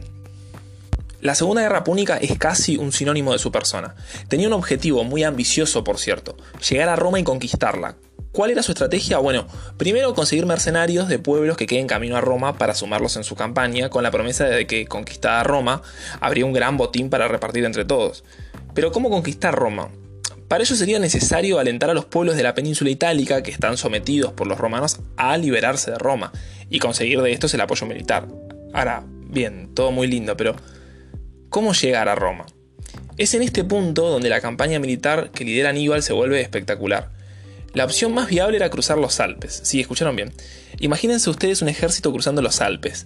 La 1.22 1.34
Segunda 1.34 1.63
Guerra 1.63 1.84
Púnica 1.84 2.17
es 2.17 2.38
casi 2.38 2.77
un 2.77 2.91
sinónimo 2.91 3.34
de 3.34 3.39
su 3.39 3.51
persona. 3.51 3.96
Tenía 4.27 4.48
un 4.48 4.53
objetivo 4.53 5.03
muy 5.03 5.24
ambicioso, 5.24 5.84
por 5.84 5.98
cierto, 5.98 6.38
llegar 6.70 6.89
a 6.89 6.96
Roma 6.96 7.20
y 7.20 7.24
conquistarla. 7.24 7.96
¿Cuál 8.32 8.51
era 8.51 8.62
su 8.62 8.74
estrategia? 8.74 9.17
Bueno, 9.17 9.48
primero 9.77 10.13
conseguir 10.13 10.46
mercenarios 10.46 11.08
de 11.08 11.17
pueblos 11.17 11.58
que 11.58 11.65
queden 11.65 11.88
camino 11.88 12.17
a 12.17 12.22
Roma 12.22 12.58
para 12.58 12.75
sumarlos 12.75 13.15
en 13.15 13.24
su 13.24 13.36
campaña, 13.36 13.89
con 13.89 14.03
la 14.03 14.12
promesa 14.12 14.46
de 14.46 14.67
que 14.67 14.86
conquistada 14.86 15.44
Roma 15.44 15.82
habría 16.20 16.46
un 16.46 16.53
gran 16.53 16.77
botín 16.77 17.10
para 17.10 17.27
repartir 17.27 17.65
entre 17.65 17.86
todos. 17.86 18.24
Pero 18.75 18.91
¿cómo 18.91 19.10
conquistar 19.10 19.55
Roma? 19.55 19.89
Para 20.48 20.64
ello 20.64 20.75
sería 20.75 21.00
necesario 21.00 21.58
alentar 21.58 21.90
a 21.90 21.94
los 21.94 22.06
pueblos 22.06 22.38
de 22.38 22.44
la 22.44 22.54
península 22.54 22.92
itálica, 22.92 23.42
que 23.42 23.52
están 23.52 23.78
sometidos 23.78 24.34
por 24.34 24.48
los 24.48 24.60
romanos, 24.60 25.00
a 25.18 25.38
liberarse 25.38 25.92
de 25.92 25.98
Roma, 25.98 26.32
y 26.70 26.80
conseguir 26.80 27.22
de 27.22 27.32
estos 27.32 27.54
el 27.54 27.62
apoyo 27.62 27.88
militar. 27.88 28.28
Ahora, 28.74 29.04
bien, 29.08 29.74
todo 29.74 29.92
muy 29.92 30.08
lindo, 30.08 30.38
pero 30.38 30.56
¿cómo 31.50 31.74
llegar 31.74 32.10
a 32.10 32.16
Roma? 32.16 32.46
Es 33.18 33.34
en 33.34 33.42
este 33.42 33.64
punto 33.64 34.10
donde 34.10 34.30
la 34.30 34.42
campaña 34.42 34.78
militar 34.78 35.32
que 35.32 35.46
lidera 35.46 35.70
Aníbal 35.70 36.04
se 36.04 36.14
vuelve 36.14 36.42
espectacular. 36.42 37.10
La 37.74 37.86
opción 37.86 38.14
más 38.14 38.28
viable 38.28 38.58
era 38.58 38.70
cruzar 38.70 38.98
los 38.98 39.20
Alpes. 39.20 39.62
Sí, 39.64 39.80
escucharon 39.82 40.16
bien. 40.16 40.32
Imagínense 40.80 41.30
ustedes 41.30 41.62
un 41.62 41.70
ejército 41.70 42.12
cruzando 42.12 42.42
los 42.42 42.62
Alpes. 42.62 43.06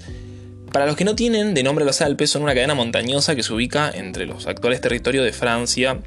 Para 0.72 0.86
los 0.86 0.96
que 0.96 1.06
no 1.06 1.16
tienen 1.16 1.54
de 1.54 1.64
nombre 1.64 1.86
los 1.86 2.02
Alpes, 2.02 2.30
son 2.30 2.44
una 2.44 2.54
cadena 2.54 2.76
montañosa 2.76 3.36
que 3.36 3.44
se 3.44 3.54
ubica 3.54 3.90
entre 3.90 4.26
los 4.26 4.46
actuales 4.46 4.82
territorios 4.82 5.26
de 5.26 5.32
Francia, 5.32 6.00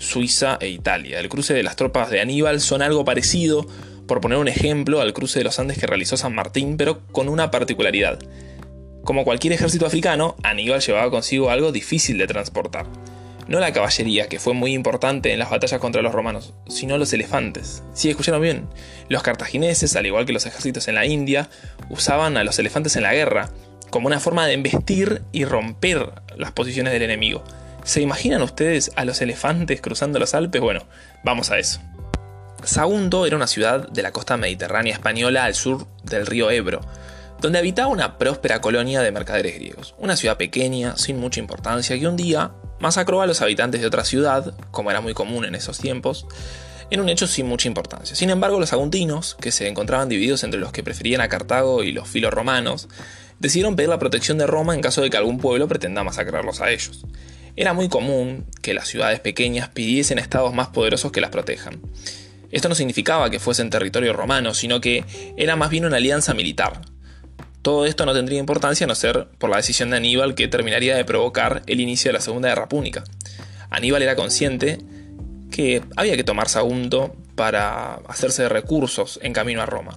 Suiza 0.00 0.58
e 0.60 0.68
Italia. 0.68 1.20
El 1.20 1.28
cruce 1.28 1.54
de 1.54 1.62
las 1.62 1.76
tropas 1.76 2.10
de 2.10 2.20
Aníbal 2.20 2.60
son 2.60 2.82
algo 2.82 3.04
parecido, 3.04 3.64
por 4.08 4.20
poner 4.20 4.38
un 4.38 4.48
ejemplo, 4.48 5.00
al 5.00 5.12
cruce 5.12 5.38
de 5.38 5.44
los 5.44 5.60
Andes 5.60 5.78
que 5.78 5.86
realizó 5.86 6.16
San 6.16 6.34
Martín, 6.34 6.76
pero 6.76 7.06
con 7.12 7.28
una 7.28 7.52
particularidad. 7.52 8.18
Como 9.04 9.24
cualquier 9.24 9.52
ejército 9.52 9.86
africano, 9.86 10.34
Aníbal 10.42 10.80
llevaba 10.80 11.10
consigo 11.10 11.50
algo 11.50 11.70
difícil 11.70 12.18
de 12.18 12.26
transportar 12.26 12.86
no 13.50 13.58
la 13.58 13.72
caballería, 13.72 14.28
que 14.28 14.38
fue 14.38 14.54
muy 14.54 14.72
importante 14.74 15.32
en 15.32 15.40
las 15.40 15.50
batallas 15.50 15.80
contra 15.80 16.02
los 16.02 16.12
romanos, 16.12 16.54
sino 16.68 16.96
los 16.98 17.12
elefantes. 17.12 17.82
Sí, 17.94 18.08
escucharon 18.08 18.40
bien. 18.40 18.68
Los 19.08 19.24
cartagineses, 19.24 19.96
al 19.96 20.06
igual 20.06 20.24
que 20.24 20.32
los 20.32 20.46
ejércitos 20.46 20.86
en 20.86 20.94
la 20.94 21.04
India, 21.04 21.50
usaban 21.88 22.36
a 22.36 22.44
los 22.44 22.60
elefantes 22.60 22.94
en 22.94 23.02
la 23.02 23.12
guerra, 23.12 23.50
como 23.90 24.06
una 24.06 24.20
forma 24.20 24.46
de 24.46 24.54
embestir 24.54 25.22
y 25.32 25.44
romper 25.44 26.12
las 26.36 26.52
posiciones 26.52 26.92
del 26.92 27.02
enemigo. 27.02 27.42
¿Se 27.84 28.00
imaginan 28.00 28.42
ustedes 28.42 28.90
a 28.96 29.04
los 29.04 29.20
elefantes 29.20 29.80
cruzando 29.80 30.18
los 30.18 30.34
Alpes? 30.34 30.60
Bueno, 30.60 30.86
vamos 31.24 31.50
a 31.50 31.58
eso. 31.58 31.80
Sagunto 32.62 33.26
era 33.26 33.36
una 33.36 33.46
ciudad 33.46 33.88
de 33.88 34.02
la 34.02 34.12
costa 34.12 34.36
mediterránea 34.36 34.92
española 34.92 35.44
al 35.44 35.54
sur 35.54 35.86
del 36.04 36.26
río 36.26 36.50
Ebro, 36.50 36.80
donde 37.40 37.58
habitaba 37.58 37.88
una 37.88 38.18
próspera 38.18 38.60
colonia 38.60 39.00
de 39.00 39.12
mercaderes 39.12 39.54
griegos. 39.54 39.94
Una 39.98 40.16
ciudad 40.16 40.36
pequeña, 40.36 40.96
sin 40.96 41.18
mucha 41.18 41.40
importancia, 41.40 41.98
que 41.98 42.06
un 42.06 42.16
día 42.16 42.52
masacró 42.80 43.22
a 43.22 43.26
los 43.26 43.40
habitantes 43.40 43.80
de 43.80 43.86
otra 43.86 44.04
ciudad, 44.04 44.54
como 44.70 44.90
era 44.90 45.00
muy 45.00 45.14
común 45.14 45.46
en 45.46 45.54
esos 45.54 45.78
tiempos, 45.78 46.26
en 46.90 47.00
un 47.00 47.08
hecho 47.08 47.26
sin 47.26 47.46
mucha 47.46 47.68
importancia. 47.68 48.14
Sin 48.14 48.30
embargo, 48.30 48.60
los 48.60 48.72
aguntinos, 48.72 49.36
que 49.40 49.52
se 49.52 49.68
encontraban 49.68 50.08
divididos 50.08 50.44
entre 50.44 50.60
los 50.60 50.72
que 50.72 50.82
preferían 50.82 51.22
a 51.22 51.28
Cartago 51.28 51.82
y 51.82 51.92
los 51.92 52.08
filoromanos, 52.08 52.88
decidieron 53.38 53.74
pedir 53.74 53.88
la 53.88 53.98
protección 53.98 54.36
de 54.36 54.46
Roma 54.46 54.74
en 54.74 54.82
caso 54.82 55.00
de 55.00 55.08
que 55.08 55.16
algún 55.16 55.38
pueblo 55.38 55.66
pretenda 55.66 56.04
masacrarlos 56.04 56.60
a 56.60 56.70
ellos. 56.70 57.06
Era 57.56 57.72
muy 57.72 57.88
común 57.88 58.46
que 58.62 58.74
las 58.74 58.88
ciudades 58.88 59.20
pequeñas 59.20 59.68
pidiesen 59.68 60.18
estados 60.18 60.54
más 60.54 60.68
poderosos 60.68 61.12
que 61.12 61.20
las 61.20 61.30
protejan. 61.30 61.80
Esto 62.50 62.68
no 62.68 62.74
significaba 62.74 63.30
que 63.30 63.38
fuesen 63.38 63.70
territorio 63.70 64.12
romano, 64.12 64.54
sino 64.54 64.80
que 64.80 65.04
era 65.36 65.56
más 65.56 65.70
bien 65.70 65.84
una 65.84 65.98
alianza 65.98 66.34
militar, 66.34 66.80
todo 67.62 67.84
esto 67.84 68.06
no 68.06 68.14
tendría 68.14 68.38
importancia 68.38 68.84
a 68.84 68.88
no 68.88 68.94
ser 68.94 69.28
por 69.38 69.50
la 69.50 69.58
decisión 69.58 69.90
de 69.90 69.98
Aníbal 69.98 70.34
que 70.34 70.48
terminaría 70.48 70.96
de 70.96 71.04
provocar 71.04 71.62
el 71.66 71.80
inicio 71.80 72.08
de 72.08 72.14
la 72.14 72.22
Segunda 72.22 72.48
Guerra 72.48 72.70
Púnica. 72.70 73.04
Aníbal 73.68 74.02
era 74.02 74.16
consciente 74.16 74.78
que 75.50 75.82
había 75.96 76.16
que 76.16 76.24
tomar 76.24 76.48
Sagunto 76.48 77.14
para 77.34 77.96
hacerse 78.08 78.44
de 78.44 78.48
recursos 78.48 79.20
en 79.22 79.34
camino 79.34 79.60
a 79.60 79.66
Roma. 79.66 79.94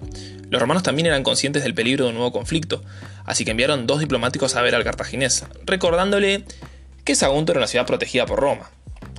Los 0.49 0.61
romanos 0.61 0.83
también 0.83 1.05
eran 1.05 1.23
conscientes 1.23 1.63
del 1.63 1.73
peligro 1.73 2.03
de 2.03 2.09
un 2.09 2.15
nuevo 2.15 2.33
conflicto, 2.33 2.83
así 3.23 3.45
que 3.45 3.51
enviaron 3.51 3.87
dos 3.87 4.01
diplomáticos 4.01 4.57
a 4.57 4.61
ver 4.61 4.75
al 4.75 4.83
cartaginés, 4.83 5.45
recordándole 5.65 6.43
que 7.03 7.15
Sagunto 7.15 7.51
era 7.51 7.59
una 7.59 7.67
ciudad 7.67 7.85
protegida 7.85 8.25
por 8.25 8.39
Roma. 8.39 8.71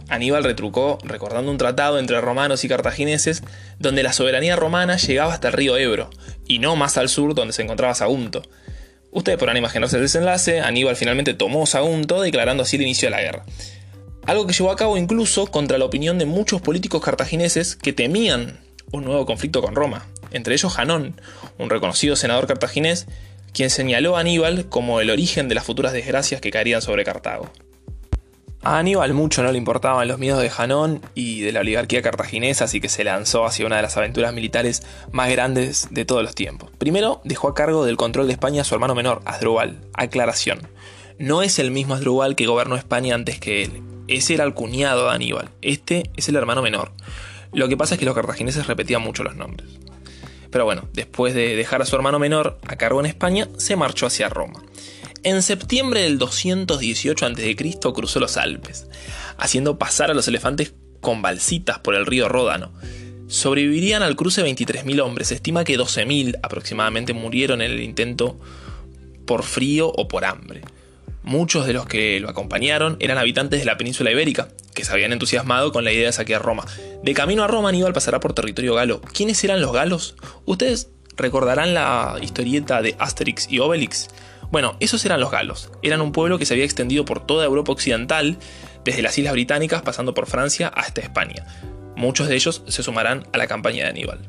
Aníbal 0.09 0.45
retrucó 0.45 0.99
recordando 1.03 1.50
un 1.50 1.59
tratado 1.59 1.99
entre 1.99 2.21
romanos 2.21 2.64
y 2.64 2.69
cartagineses 2.69 3.43
donde 3.79 4.03
la 4.03 4.12
soberanía 4.12 4.57
romana 4.57 4.97
llegaba 4.97 5.33
hasta 5.33 5.49
el 5.49 5.55
río 5.55 5.76
Ebro, 5.76 6.11
y 6.47 6.59
no 6.59 6.76
más 6.76 6.99
al 6.99 7.09
sur 7.09 7.35
donde 7.35 7.53
se 7.53 7.62
encontraba 7.62 7.95
Sagunto. 7.95 8.43
Ustedes 9.11 9.38
podrán 9.38 9.57
imaginarse 9.57 9.97
el 9.97 10.03
desenlace, 10.03 10.61
Aníbal 10.61 10.97
finalmente 10.97 11.35
tomó 11.35 11.67
Sagunto, 11.67 12.21
declarando 12.21 12.64
así 12.64 12.76
el 12.76 12.83
inicio 12.83 13.07
de 13.07 13.11
la 13.12 13.23
guerra. 13.23 13.45
Algo 14.26 14.47
que 14.47 14.55
llevó 14.55 14.71
a 14.71 14.76
cabo 14.76 14.97
incluso 14.97 15.47
contra 15.47 15.79
la 15.79 15.85
opinión 15.85 16.19
de 16.19 16.26
muchos 16.26 16.61
políticos 16.61 17.03
cartagineses 17.03 17.76
que 17.76 17.93
temían 17.93 18.61
un 18.91 19.05
nuevo 19.05 19.26
conflicto 19.26 19.62
con 19.62 19.75
Roma, 19.75 20.07
entre 20.31 20.55
ellos 20.55 20.73
Janón, 20.73 21.21
un 21.59 21.71
reconocido 21.71 22.17
senador 22.17 22.47
cartaginés, 22.47 23.07
quien 23.53 23.71
señaló 23.71 24.17
a 24.17 24.21
Aníbal 24.21 24.69
como 24.69 25.00
el 25.00 25.11
origen 25.11 25.49
de 25.49 25.55
las 25.55 25.64
futuras 25.64 25.93
desgracias 25.93 26.41
que 26.41 26.50
caerían 26.50 26.83
sobre 26.83 27.05
Cartago. 27.05 27.50
A 28.66 28.78
Aníbal 28.78 29.12
mucho 29.12 29.42
no 29.42 29.52
le 29.52 29.59
importaban 29.59 30.09
los 30.09 30.18
miedos 30.18 30.40
de 30.40 30.49
Janón 30.49 31.02
y 31.14 31.42
de 31.42 31.52
la 31.52 31.61
oligarquía 31.61 32.00
cartaginesa, 32.00 32.64
así 32.64 32.80
que 32.80 32.88
se 32.88 33.04
lanzó 33.04 33.44
hacia 33.44 33.66
una 33.66 33.76
de 33.76 33.83
las 33.83 33.99
aventuras 33.99 34.33
militares 34.33 34.83
más 35.12 35.30
grandes 35.30 35.88
de 35.90 36.06
todos 36.06 36.23
los 36.23 36.35
tiempos. 36.35 36.71
Primero 36.78 37.21
dejó 37.25 37.49
a 37.49 37.54
cargo 37.54 37.85
del 37.85 37.99
control 37.99 38.26
de 38.26 38.33
España 38.33 38.62
a 38.62 38.64
su 38.64 38.75
hermano 38.75 38.94
menor, 38.94 39.21
Asdrúbal. 39.26 39.83
Aclaración. 39.92 40.66
No 41.18 41.42
es 41.42 41.59
el 41.59 41.73
mismo 41.73 41.92
Asdrúbal 41.92 42.37
que 42.37 42.47
gobernó 42.47 42.76
España 42.76 43.14
antes 43.14 43.38
que 43.38 43.64
él. 43.64 43.83
Ese 44.09 44.33
era 44.33 44.44
el 44.44 44.54
cuñado 44.54 45.09
de 45.09 45.14
Aníbal. 45.14 45.50
Este 45.61 46.11
es 46.16 46.30
el 46.30 46.37
hermano 46.37 46.62
menor. 46.62 46.92
Lo 47.52 47.68
que 47.68 47.76
pasa 47.76 47.97
es 47.97 48.00
que 48.00 48.06
los 48.06 48.14
cartagineses 48.14 48.66
repetían 48.66 49.02
mucho 49.02 49.25
los 49.25 49.37
nombres. 49.37 49.68
Pero 50.50 50.64
bueno, 50.64 50.88
después 50.94 51.35
de 51.35 51.54
dejar 51.54 51.83
a 51.83 51.85
su 51.85 51.97
hermano 51.97 52.18
menor 52.18 52.59
a 52.66 52.76
cargo 52.76 53.00
en 53.00 53.06
España, 53.06 53.47
se 53.59 53.76
marchó 53.76 54.06
hacia 54.06 54.30
Roma. 54.30 54.62
En 55.25 55.40
septiembre 55.40 56.02
del 56.02 56.19
218 56.19 57.25
a.C. 57.25 57.57
cruzó 57.95 58.21
los 58.21 58.37
Alpes, 58.37 58.87
haciendo 59.38 59.78
pasar 59.78 60.11
a 60.11 60.14
los 60.14 60.28
elefantes 60.28 60.75
con 61.00 61.23
balsitas 61.23 61.78
por 61.78 61.95
el 61.95 62.04
río 62.04 62.28
Ródano. 62.28 62.73
Sobrevivirían 63.26 64.02
al 64.02 64.16
cruce 64.16 64.45
23.000 64.45 65.00
hombres, 65.00 65.28
se 65.28 65.37
estima 65.37 65.64
que 65.64 65.78
12.000 65.78 66.40
aproximadamente 66.43 67.14
murieron 67.14 67.62
en 67.62 67.71
el 67.71 67.81
intento 67.81 68.38
por 69.26 69.45
frío 69.45 69.88
o 69.88 70.09
por 70.09 70.26
hambre. 70.26 70.61
Muchos 71.23 71.66
de 71.66 71.73
los 71.73 71.87
que 71.87 72.21
lo 72.21 72.28
acompañaron 72.28 72.99
eran 73.00 73.16
habitantes 73.16 73.61
de 73.61 73.64
la 73.64 73.78
península 73.78 74.11
ibérica, 74.11 74.49
que 74.75 74.85
se 74.85 74.93
habían 74.93 75.14
entusiasmado 75.14 75.73
con 75.73 75.85
la 75.85 75.93
idea 75.93 76.09
de 76.09 76.12
saquear 76.12 76.43
Roma. 76.43 76.66
De 77.02 77.14
camino 77.14 77.45
a 77.45 77.47
Roma, 77.47 77.71
Aníbal 77.71 77.95
pasará 77.95 78.21
por 78.21 78.35
territorio 78.35 78.75
galo. 78.75 79.00
¿Quiénes 79.00 79.43
eran 79.43 79.62
los 79.62 79.73
galos? 79.73 80.16
Ustedes 80.45 80.90
recordarán 81.16 81.73
la 81.73 82.19
historieta 82.21 82.83
de 82.83 82.95
Asterix 82.99 83.50
y 83.50 83.61
Obelix. 83.61 84.11
Bueno, 84.54 84.76
esos 84.78 85.04
eran 85.04 85.18
los 85.18 85.32
galos. 85.32 85.73
Eran 85.82 86.00
un 86.00 86.12
pueblo 86.12 86.38
que 86.38 86.46
se 86.46 86.54
había 86.54 86.64
extendido 86.64 87.04
por 87.04 87.26
toda 87.26 87.44
Europa 87.44 87.73
occidental, 87.73 88.38
desde 88.84 89.02
las 89.02 89.18
Islas 89.18 89.32
Británicas 89.32 89.82
pasando 89.82 90.14
por 90.14 90.26
Francia 90.26 90.68
hasta 90.68 91.00
España. 91.00 91.44
Muchos 91.96 92.28
de 92.28 92.37
ellos 92.37 92.62
se 92.68 92.84
sumarán 92.84 93.26
a 93.32 93.38
la 93.38 93.49
campaña 93.49 93.82
de 93.82 93.90
Aníbal. 93.90 94.20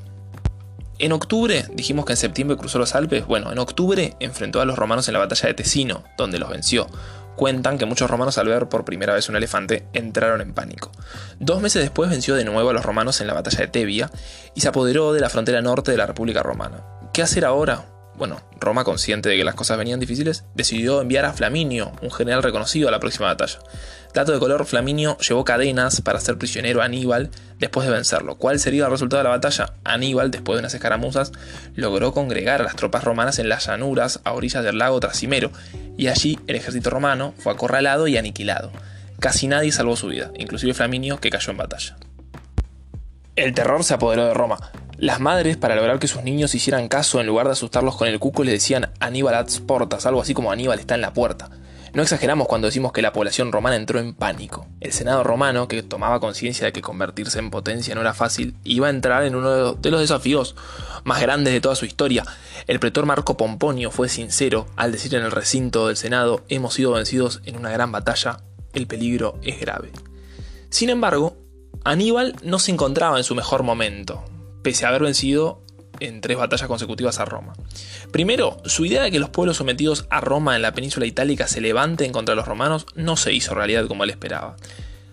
En 0.97 1.11
octubre, 1.11 1.65
dijimos 1.73 2.05
que 2.05 2.13
en 2.13 2.17
septiembre 2.17 2.57
cruzó 2.57 2.79
los 2.79 2.95
Alpes, 2.95 3.27
bueno, 3.27 3.51
en 3.51 3.59
octubre 3.59 4.15
enfrentó 4.19 4.61
a 4.61 4.65
los 4.65 4.79
romanos 4.79 5.07
en 5.07 5.13
la 5.13 5.19
batalla 5.19 5.47
de 5.47 5.53
Tesino, 5.53 6.03
donde 6.17 6.39
los 6.39 6.49
venció. 6.49 6.87
Cuentan 7.35 7.77
que 7.77 7.85
muchos 7.85 8.09
romanos 8.09 8.39
al 8.39 8.47
ver 8.47 8.67
por 8.67 8.83
primera 8.83 9.13
vez 9.13 9.29
un 9.29 9.35
elefante 9.35 9.85
entraron 9.93 10.41
en 10.41 10.55
pánico. 10.55 10.91
Dos 11.39 11.61
meses 11.61 11.83
después 11.83 12.09
venció 12.09 12.33
de 12.33 12.45
nuevo 12.45 12.67
a 12.67 12.73
los 12.73 12.83
romanos 12.83 13.21
en 13.21 13.27
la 13.27 13.35
batalla 13.35 13.59
de 13.59 13.67
Tebia 13.67 14.09
y 14.55 14.61
se 14.61 14.69
apoderó 14.69 15.13
de 15.13 15.19
la 15.19 15.29
frontera 15.29 15.61
norte 15.61 15.91
de 15.91 15.97
la 15.97 16.07
República 16.07 16.41
Romana. 16.41 16.83
¿Qué 17.13 17.21
hacer 17.21 17.45
ahora? 17.45 17.94
Bueno, 18.17 18.41
Roma, 18.59 18.83
consciente 18.83 19.29
de 19.29 19.37
que 19.37 19.43
las 19.43 19.55
cosas 19.55 19.77
venían 19.77 19.99
difíciles, 19.99 20.45
decidió 20.53 21.01
enviar 21.01 21.25
a 21.25 21.33
Flaminio, 21.33 21.91
un 22.01 22.11
general 22.11 22.43
reconocido, 22.43 22.87
a 22.87 22.91
la 22.91 22.99
próxima 22.99 23.27
batalla. 23.27 23.59
Dato 24.13 24.31
de 24.31 24.39
color, 24.39 24.65
Flaminio 24.65 25.17
llevó 25.17 25.43
cadenas 25.43 25.99
para 25.99 26.19
hacer 26.19 26.37
prisionero 26.37 26.81
a 26.81 26.85
Aníbal 26.85 27.29
después 27.59 27.85
de 27.85 27.93
vencerlo. 27.93 28.35
¿Cuál 28.35 28.59
sería 28.59 28.85
el 28.85 28.91
resultado 28.91 29.19
de 29.19 29.25
la 29.25 29.35
batalla? 29.35 29.73
Aníbal, 29.83 30.31
después 30.31 30.55
de 30.55 30.61
unas 30.61 30.73
escaramuzas, 30.73 31.33
logró 31.75 32.13
congregar 32.13 32.61
a 32.61 32.63
las 32.63 32.77
tropas 32.77 33.03
romanas 33.03 33.39
en 33.39 33.49
las 33.49 33.67
llanuras 33.67 34.21
a 34.23 34.31
orillas 34.31 34.63
del 34.63 34.77
lago 34.77 35.01
Trasimero, 35.01 35.51
y 35.97 36.07
allí 36.07 36.39
el 36.47 36.55
ejército 36.55 36.89
romano 36.89 37.33
fue 37.37 37.51
acorralado 37.51 38.07
y 38.07 38.15
aniquilado. 38.15 38.71
Casi 39.19 39.47
nadie 39.47 39.73
salvó 39.73 39.97
su 39.97 40.07
vida, 40.07 40.31
inclusive 40.37 40.73
Flaminio, 40.73 41.19
que 41.19 41.29
cayó 41.29 41.51
en 41.51 41.57
batalla. 41.57 41.97
El 43.35 43.53
terror 43.53 43.83
se 43.83 43.95
apoderó 43.95 44.25
de 44.25 44.33
Roma. 44.33 44.71
Las 44.97 45.19
madres, 45.19 45.57
para 45.57 45.75
lograr 45.75 45.99
que 45.99 46.07
sus 46.07 46.23
niños 46.23 46.55
hicieran 46.55 46.87
caso, 46.87 47.19
en 47.19 47.27
lugar 47.27 47.47
de 47.47 47.51
asustarlos 47.51 47.97
con 47.97 48.07
el 48.07 48.19
cuco, 48.19 48.43
le 48.43 48.53
decían 48.53 48.91
Aníbal 48.99 49.35
at 49.35 49.49
portas, 49.67 50.05
algo 50.05 50.21
así 50.21 50.33
como 50.33 50.51
Aníbal 50.51 50.79
está 50.79 50.95
en 50.95 51.01
la 51.01 51.13
puerta. 51.13 51.49
No 51.95 52.01
exageramos 52.01 52.47
cuando 52.47 52.67
decimos 52.67 52.91
que 52.91 53.01
la 53.01 53.13
población 53.13 53.53
romana 53.53 53.77
entró 53.77 53.99
en 53.99 54.13
pánico. 54.13 54.67
El 54.81 54.91
Senado 54.91 55.23
romano, 55.23 55.69
que 55.69 55.81
tomaba 55.81 56.19
conciencia 56.19 56.65
de 56.65 56.73
que 56.73 56.81
convertirse 56.81 57.39
en 57.39 57.51
potencia 57.51 57.95
no 57.95 58.01
era 58.01 58.13
fácil, 58.13 58.55
iba 58.65 58.87
a 58.87 58.89
entrar 58.89 59.23
en 59.23 59.35
uno 59.35 59.75
de 59.75 59.91
los 59.91 60.01
desafíos 60.01 60.57
más 61.05 61.21
grandes 61.21 61.53
de 61.53 61.61
toda 61.61 61.75
su 61.75 61.85
historia. 61.85 62.25
El 62.67 62.81
pretor 62.81 63.05
Marco 63.05 63.37
Pomponio 63.37 63.91
fue 63.91 64.09
sincero 64.09 64.67
al 64.75 64.91
decir 64.91 65.15
en 65.15 65.23
el 65.23 65.31
recinto 65.31 65.87
del 65.87 65.95
Senado, 65.95 66.43
hemos 66.49 66.73
sido 66.73 66.91
vencidos 66.91 67.41
en 67.45 67.55
una 67.55 67.71
gran 67.71 67.93
batalla, 67.93 68.39
el 68.73 68.87
peligro 68.87 69.39
es 69.41 69.57
grave. 69.59 69.91
Sin 70.69 70.89
embargo, 70.89 71.37
Aníbal 71.85 72.35
no 72.43 72.59
se 72.59 72.71
encontraba 72.71 73.17
en 73.17 73.23
su 73.23 73.35
mejor 73.35 73.63
momento, 73.63 74.25
pese 74.65 74.83
a 74.83 74.89
haber 74.89 75.03
vencido 75.03 75.61
en 75.99 76.21
tres 76.21 76.39
batallas 76.39 76.67
consecutivas 76.67 77.19
a 77.19 77.25
Roma. 77.25 77.53
Primero, 78.11 78.57
su 78.65 78.83
idea 78.83 79.03
de 79.03 79.11
que 79.11 79.19
los 79.19 79.29
pueblos 79.29 79.57
sometidos 79.57 80.07
a 80.09 80.21
Roma 80.21 80.55
en 80.55 80.63
la 80.63 80.73
península 80.73 81.05
itálica 81.05 81.47
se 81.47 81.61
levanten 81.61 82.11
contra 82.11 82.33
los 82.33 82.47
romanos 82.47 82.87
no 82.95 83.15
se 83.15 83.31
hizo 83.31 83.53
realidad 83.53 83.85
como 83.85 84.03
él 84.03 84.09
esperaba. 84.09 84.55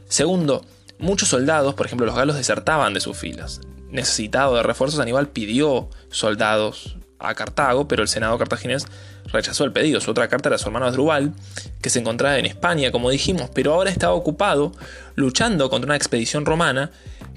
Segundo, 0.09 0.65
muchos 0.99 1.29
soldados, 1.29 1.75
por 1.75 1.85
ejemplo 1.85 2.07
los 2.07 2.17
galos, 2.17 2.35
desertaban 2.35 2.95
de 2.95 3.01
sus 3.01 3.19
filas. 3.19 3.61
Necesitado 3.91 4.57
de 4.57 4.63
refuerzos, 4.63 5.01
Aníbal 5.01 5.29
pidió 5.29 5.91
soldados 6.11 6.97
a 7.19 7.35
Cartago, 7.35 7.87
pero 7.87 8.01
el 8.01 8.09
Senado 8.09 8.39
cartaginés 8.39 8.87
rechazó 9.27 9.65
el 9.65 9.73
pedido. 9.73 10.01
Su 10.01 10.13
otra 10.13 10.29
carta 10.29 10.49
era 10.49 10.57
su 10.57 10.69
hermano 10.69 10.87
Asdrúbal, 10.87 11.35
que 11.83 11.91
se 11.91 11.99
encontraba 11.99 12.39
en 12.39 12.47
España, 12.47 12.91
como 12.91 13.11
dijimos, 13.11 13.51
pero 13.53 13.75
ahora 13.75 13.91
estaba 13.91 14.15
ocupado 14.15 14.73
luchando 15.15 15.69
contra 15.69 15.89
una 15.89 15.97
expedición 15.97 16.47
romana 16.47 16.91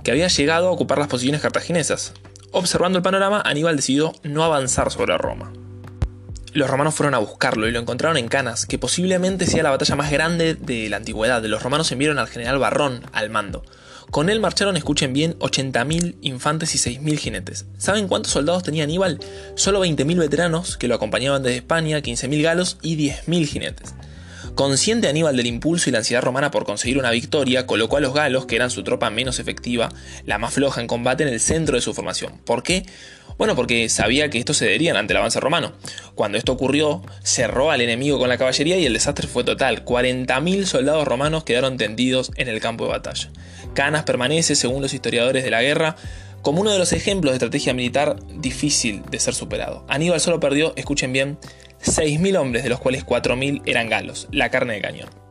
que 0.05 0.11
había 0.11 0.27
llegado 0.27 0.67
a 0.67 0.71
ocupar 0.71 0.99
las 0.99 1.07
posiciones 1.07 1.41
cartaginesas. 1.41 2.13
Observando 2.51 2.99
el 2.99 3.03
panorama, 3.03 3.41
Aníbal 3.43 3.75
decidió 3.75 4.13
no 4.23 4.43
avanzar 4.43 4.91
sobre 4.91 5.17
Roma. 5.17 5.51
Los 6.53 6.69
romanos 6.69 6.93
fueron 6.93 7.15
a 7.15 7.17
buscarlo 7.17 7.67
y 7.67 7.71
lo 7.71 7.79
encontraron 7.79 8.15
en 8.15 8.27
Canas, 8.27 8.67
que 8.67 8.77
posiblemente 8.77 9.47
sea 9.47 9.63
la 9.63 9.71
batalla 9.71 9.95
más 9.95 10.11
grande 10.11 10.53
de 10.53 10.89
la 10.89 10.97
antigüedad. 10.97 11.43
Los 11.43 11.63
romanos 11.63 11.91
enviaron 11.91 12.19
al 12.19 12.27
general 12.27 12.59
Barrón 12.59 13.01
al 13.13 13.31
mando. 13.31 13.65
Con 14.11 14.29
él 14.29 14.39
marcharon, 14.39 14.77
escuchen 14.77 15.11
bien, 15.11 15.37
80.000 15.39 16.17
infantes 16.21 16.75
y 16.75 16.77
6.000 16.77 17.17
jinetes. 17.17 17.65
¿Saben 17.79 18.07
cuántos 18.07 18.31
soldados 18.31 18.61
tenía 18.61 18.83
Aníbal? 18.83 19.19
Solo 19.55 19.83
20.000 19.83 20.19
veteranos 20.19 20.77
que 20.77 20.87
lo 20.87 20.93
acompañaban 20.93 21.41
desde 21.41 21.57
España, 21.57 21.97
15.000 21.97 22.43
galos 22.43 22.77
y 22.83 22.95
10.000 22.95 23.47
jinetes. 23.47 23.95
Consciente 24.55 25.09
Aníbal 25.09 25.35
del 25.35 25.47
impulso 25.47 25.89
y 25.89 25.91
la 25.91 25.97
ansiedad 25.97 26.21
romana 26.21 26.49
por 26.49 26.63
conseguir 26.63 26.97
una 26.97 27.11
victoria, 27.11 27.67
colocó 27.67 27.97
a 27.97 27.99
los 27.99 28.13
galos, 28.13 28.45
que 28.45 28.55
eran 28.55 28.71
su 28.71 28.83
tropa 28.83 29.09
menos 29.09 29.39
efectiva, 29.39 29.89
la 30.25 30.37
más 30.37 30.53
floja 30.53 30.79
en 30.79 30.87
combate, 30.87 31.23
en 31.23 31.29
el 31.29 31.41
centro 31.41 31.75
de 31.75 31.81
su 31.81 31.93
formación. 31.93 32.39
¿Por 32.45 32.63
qué? 32.63 32.85
Bueno, 33.37 33.57
porque 33.57 33.89
sabía 33.89 34.29
que 34.29 34.37
estos 34.39 34.59
cederían 34.59 34.95
ante 34.95 35.11
el 35.11 35.17
avance 35.17 35.41
romano. 35.41 35.73
Cuando 36.15 36.37
esto 36.37 36.53
ocurrió, 36.53 37.01
cerró 37.21 37.69
al 37.69 37.81
enemigo 37.81 38.17
con 38.17 38.29
la 38.29 38.37
caballería 38.37 38.77
y 38.77 38.85
el 38.85 38.93
desastre 38.93 39.27
fue 39.27 39.43
total. 39.43 39.83
40.000 39.83 40.63
soldados 40.63 41.05
romanos 41.05 41.43
quedaron 41.43 41.75
tendidos 41.75 42.31
en 42.37 42.47
el 42.47 42.61
campo 42.61 42.85
de 42.85 42.91
batalla. 42.91 43.29
Canas 43.73 44.03
permanece, 44.03 44.55
según 44.55 44.81
los 44.81 44.93
historiadores 44.93 45.43
de 45.43 45.51
la 45.51 45.63
guerra, 45.63 45.97
como 46.41 46.61
uno 46.61 46.71
de 46.71 46.79
los 46.79 46.93
ejemplos 46.93 47.33
de 47.33 47.37
estrategia 47.37 47.73
militar 47.73 48.15
difícil 48.35 49.01
de 49.11 49.19
ser 49.19 49.33
superado. 49.33 49.83
Aníbal 49.89 50.21
solo 50.21 50.39
perdió, 50.39 50.73
escuchen 50.77 51.11
bien, 51.11 51.37
6.000 51.85 52.37
hombres, 52.37 52.63
de 52.63 52.69
los 52.69 52.79
cuales 52.79 53.05
4.000 53.05 53.61
eran 53.65 53.89
galos, 53.89 54.27
la 54.31 54.49
carne 54.49 54.73
de 54.73 54.81
cañón. 54.81 55.25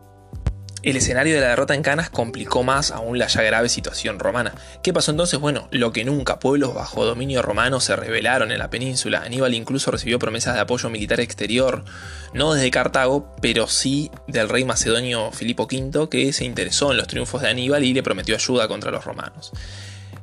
El 0.85 0.99
escenario 0.99 1.35
de 1.35 1.41
la 1.41 1.49
derrota 1.49 1.75
en 1.75 1.83
Canas 1.83 2.11
complicó 2.11 2.63
más 2.63 2.91
aún 2.91 3.19
la 3.19 3.27
ya 3.27 3.41
grave 3.41 3.71
situación 3.71 4.19
romana. 4.19 4.55
¿Qué 4.83 4.93
pasó 4.93 5.13
entonces? 5.13 5.41
Bueno, 5.41 5.67
lo 5.71 5.93
que 5.93 6.05
nunca, 6.05 6.39
pueblos 6.39 6.75
bajo 6.75 7.07
dominio 7.07 7.41
romano 7.41 7.81
se 7.81 7.97
rebelaron 7.97 8.53
en 8.53 8.59
la 8.59 8.69
península. 8.69 9.23
Aníbal 9.23 9.55
incluso 9.55 9.91
recibió 9.91 10.19
promesas 10.19 10.57
de 10.57 10.61
apoyo 10.61 10.91
militar 10.91 11.21
exterior, 11.21 11.87
no 12.35 12.53
desde 12.53 12.71
Cartago, 12.71 13.35
pero 13.41 13.67
sí 13.67 14.11
del 14.29 14.51
rey 14.51 14.67
macedonio 14.67 15.33
Filipo 15.33 15.63
V, 15.63 16.11
que 16.11 16.35
se 16.35 16.45
interesó 16.45 16.91
en 16.91 16.99
los 16.99 17.07
triunfos 17.07 17.41
de 17.41 17.49
Aníbal 17.49 17.83
y 17.83 17.95
le 17.95 18.03
prometió 18.03 18.35
ayuda 18.35 18.69
contra 18.69 18.91
los 18.91 19.07
romanos. 19.07 19.53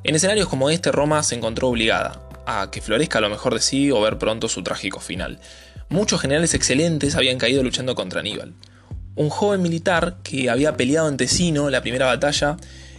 En 0.04 0.14
escenarios 0.14 0.46
como 0.46 0.70
este, 0.70 0.92
Roma 0.92 1.24
se 1.24 1.34
encontró 1.34 1.70
obligada 1.70 2.20
a 2.46 2.70
que 2.70 2.80
florezca 2.80 3.20
lo 3.20 3.30
mejor 3.30 3.54
de 3.54 3.60
sí 3.60 3.90
o 3.90 4.00
ver 4.00 4.16
pronto 4.16 4.48
su 4.48 4.62
trágico 4.62 5.00
final. 5.00 5.40
Muchos 5.92 6.22
generales 6.22 6.54
excelentes 6.54 7.16
habían 7.16 7.36
caído 7.36 7.62
luchando 7.62 7.94
contra 7.94 8.20
Aníbal. 8.20 8.54
Un 9.14 9.28
joven 9.28 9.60
militar 9.60 10.16
que 10.22 10.48
había 10.48 10.74
peleado 10.74 11.06
en 11.06 11.18
Tesino 11.18 11.68
la 11.68 11.82
primera 11.82 12.06
batalla 12.06 12.56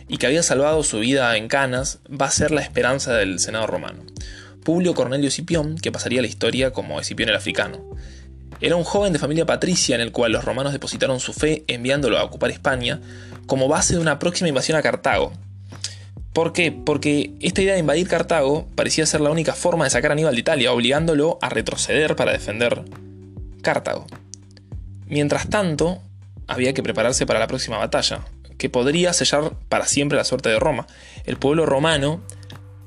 y 0.07 0.17
que 0.17 0.27
había 0.27 0.43
salvado 0.43 0.83
su 0.83 0.99
vida 0.99 1.35
en 1.35 1.47
Canas 1.47 1.97
va 2.07 2.27
a 2.27 2.31
ser 2.31 2.51
la 2.51 2.61
esperanza 2.61 3.15
del 3.15 3.39
Senado 3.39 3.65
romano. 3.65 4.03
Publio 4.63 4.93
Cornelio 4.93 5.29
Escipión, 5.29 5.75
que 5.75 5.91
pasaría 5.91 6.21
la 6.21 6.27
historia 6.27 6.69
como 6.69 6.99
Escipión 6.99 7.29
el 7.29 7.35
africano. 7.35 7.83
Era 8.61 8.75
un 8.75 8.83
joven 8.83 9.11
de 9.11 9.17
familia 9.17 9.47
patricia 9.47 9.95
en 9.95 10.01
el 10.01 10.11
cual 10.11 10.31
los 10.31 10.45
romanos 10.45 10.71
depositaron 10.71 11.19
su 11.19 11.33
fe 11.33 11.63
enviándolo 11.65 12.19
a 12.19 12.23
ocupar 12.23 12.51
España 12.51 13.01
como 13.47 13.67
base 13.67 13.95
de 13.95 14.01
una 14.01 14.19
próxima 14.19 14.49
invasión 14.49 14.77
a 14.77 14.83
Cartago. 14.83 15.33
¿Por 16.33 16.51
qué? 16.51 16.71
Porque 16.71 17.31
esta 17.41 17.61
idea 17.61 17.73
de 17.73 17.79
invadir 17.79 18.07
Cartago 18.07 18.67
parecía 18.75 19.05
ser 19.05 19.21
la 19.21 19.29
única 19.29 19.53
forma 19.53 19.83
de 19.83 19.91
sacar 19.91 20.11
a 20.11 20.13
Aníbal 20.13 20.33
de 20.33 20.41
Italia, 20.41 20.73
obligándolo 20.73 21.37
a 21.41 21.49
retroceder 21.49 22.15
para 22.15 22.31
defender 22.31 22.83
Cartago. 23.61 24.07
Mientras 25.07 25.47
tanto, 25.49 26.01
había 26.47 26.73
que 26.73 26.81
prepararse 26.81 27.27
para 27.27 27.39
la 27.39 27.45
próxima 27.45 27.77
batalla, 27.77 28.21
que 28.57 28.67
podría 28.67 29.13
sellar 29.13 29.53
para 29.69 29.85
siempre 29.85 30.17
la 30.17 30.23
suerte 30.23 30.49
de 30.49 30.59
Roma. 30.59 30.87
El 31.25 31.37
pueblo 31.37 31.67
romano 31.67 32.21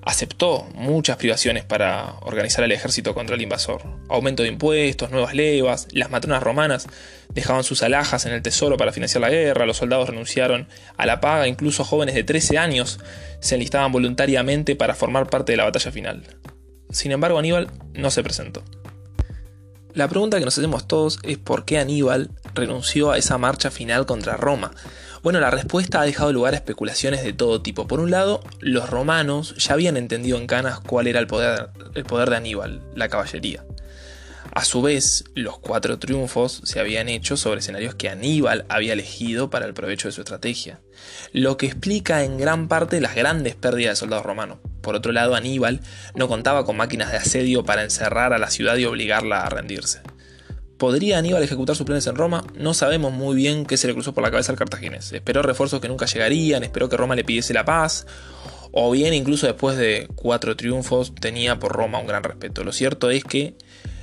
aceptó 0.06 0.68
muchas 0.74 1.16
privaciones 1.16 1.64
para 1.64 2.14
organizar 2.20 2.64
el 2.64 2.70
ejército 2.70 3.12
contra 3.12 3.34
el 3.34 3.42
invasor. 3.42 3.82
Aumento 4.08 4.44
de 4.44 4.48
impuestos, 4.48 5.10
nuevas 5.10 5.34
levas, 5.34 5.88
las 5.90 6.10
matronas 6.10 6.44
romanas 6.44 6.86
dejaban 7.34 7.64
sus 7.64 7.82
alhajas 7.82 8.24
en 8.24 8.32
el 8.32 8.40
tesoro 8.40 8.76
para 8.76 8.92
financiar 8.92 9.20
la 9.20 9.30
guerra, 9.30 9.66
los 9.66 9.78
soldados 9.78 10.08
renunciaron 10.08 10.68
a 10.96 11.06
la 11.06 11.20
paga, 11.20 11.48
incluso 11.48 11.84
jóvenes 11.84 12.14
de 12.14 12.22
13 12.22 12.56
años 12.56 13.00
se 13.40 13.56
enlistaban 13.56 13.90
voluntariamente 13.90 14.76
para 14.76 14.94
formar 14.94 15.28
parte 15.28 15.52
de 15.52 15.56
la 15.56 15.64
batalla 15.64 15.90
final. 15.90 16.22
Sin 16.88 17.10
embargo, 17.10 17.40
Aníbal 17.40 17.68
no 17.92 18.12
se 18.12 18.22
presentó. 18.22 18.62
La 19.92 20.06
pregunta 20.06 20.38
que 20.38 20.44
nos 20.44 20.56
hacemos 20.56 20.86
todos 20.86 21.18
es 21.24 21.38
por 21.38 21.64
qué 21.64 21.78
Aníbal 21.78 22.30
renunció 22.54 23.10
a 23.10 23.18
esa 23.18 23.38
marcha 23.38 23.72
final 23.72 24.06
contra 24.06 24.36
Roma. 24.36 24.70
Bueno, 25.22 25.40
la 25.40 25.50
respuesta 25.50 26.00
ha 26.00 26.04
dejado 26.04 26.32
lugar 26.32 26.54
a 26.54 26.56
especulaciones 26.56 27.24
de 27.24 27.32
todo 27.32 27.62
tipo. 27.62 27.86
Por 27.86 28.00
un 28.00 28.10
lado, 28.10 28.40
los 28.60 28.90
romanos 28.90 29.54
ya 29.56 29.74
habían 29.74 29.96
entendido 29.96 30.38
en 30.38 30.46
Canas 30.46 30.80
cuál 30.80 31.06
era 31.06 31.20
el 31.20 31.26
poder, 31.26 31.70
el 31.94 32.04
poder 32.04 32.30
de 32.30 32.36
Aníbal, 32.36 32.82
la 32.94 33.08
caballería. 33.08 33.64
A 34.56 34.64
su 34.64 34.80
vez, 34.80 35.24
los 35.34 35.58
cuatro 35.58 35.98
triunfos 35.98 36.62
se 36.64 36.80
habían 36.80 37.10
hecho 37.10 37.36
sobre 37.36 37.60
escenarios 37.60 37.94
que 37.94 38.08
Aníbal 38.08 38.64
había 38.70 38.94
elegido 38.94 39.50
para 39.50 39.66
el 39.66 39.74
provecho 39.74 40.08
de 40.08 40.12
su 40.12 40.22
estrategia, 40.22 40.80
lo 41.32 41.58
que 41.58 41.66
explica 41.66 42.24
en 42.24 42.38
gran 42.38 42.66
parte 42.66 43.00
las 43.02 43.14
grandes 43.14 43.54
pérdidas 43.54 43.92
de 43.92 43.96
soldados 43.96 44.24
romanos. 44.24 44.58
Por 44.80 44.94
otro 44.94 45.12
lado, 45.12 45.34
Aníbal 45.34 45.82
no 46.14 46.26
contaba 46.28 46.64
con 46.64 46.76
máquinas 46.76 47.10
de 47.10 47.18
asedio 47.18 47.64
para 47.64 47.82
encerrar 47.82 48.32
a 48.32 48.38
la 48.38 48.48
ciudad 48.48 48.76
y 48.76 48.86
obligarla 48.86 49.42
a 49.42 49.50
rendirse. 49.50 50.00
¿Podría 50.78 51.18
Aníbal 51.18 51.42
ejecutar 51.42 51.74
sus 51.74 51.86
planes 51.86 52.06
en 52.06 52.16
Roma? 52.16 52.44
No 52.54 52.74
sabemos 52.74 53.12
muy 53.12 53.34
bien 53.34 53.64
qué 53.64 53.78
se 53.78 53.86
le 53.86 53.94
cruzó 53.94 54.12
por 54.12 54.22
la 54.22 54.30
cabeza 54.30 54.52
al 54.52 54.58
cartaginés. 54.58 55.10
Esperó 55.12 55.40
refuerzos 55.42 55.80
que 55.80 55.88
nunca 55.88 56.04
llegarían, 56.04 56.62
esperó 56.64 56.88
que 56.88 56.98
Roma 56.98 57.16
le 57.16 57.24
pidiese 57.24 57.54
la 57.54 57.64
paz, 57.64 58.06
o 58.72 58.90
bien 58.90 59.14
incluso 59.14 59.46
después 59.46 59.78
de 59.78 60.06
cuatro 60.16 60.54
triunfos 60.54 61.14
tenía 61.14 61.58
por 61.58 61.72
Roma 61.72 61.98
un 61.98 62.06
gran 62.06 62.22
respeto. 62.22 62.62
Lo 62.62 62.72
cierto 62.72 63.10
es 63.10 63.24
que 63.24 63.56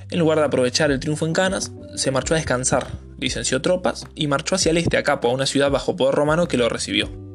en 0.09 0.19
lugar 0.19 0.39
de 0.39 0.45
aprovechar 0.45 0.91
el 0.91 0.99
triunfo 0.99 1.25
en 1.25 1.33
Canas, 1.33 1.71
se 1.95 2.11
marchó 2.11 2.33
a 2.33 2.37
descansar, 2.37 2.87
licenció 3.19 3.61
tropas 3.61 4.05
y 4.15 4.27
marchó 4.27 4.55
hacia 4.55 4.71
el 4.71 4.77
este 4.77 4.97
a 4.97 5.03
Capo, 5.03 5.29
a 5.29 5.33
una 5.33 5.45
ciudad 5.45 5.71
bajo 5.71 5.95
poder 5.95 6.15
romano 6.15 6.47
que 6.47 6.57
lo 6.57 6.69
recibió. 6.69 7.32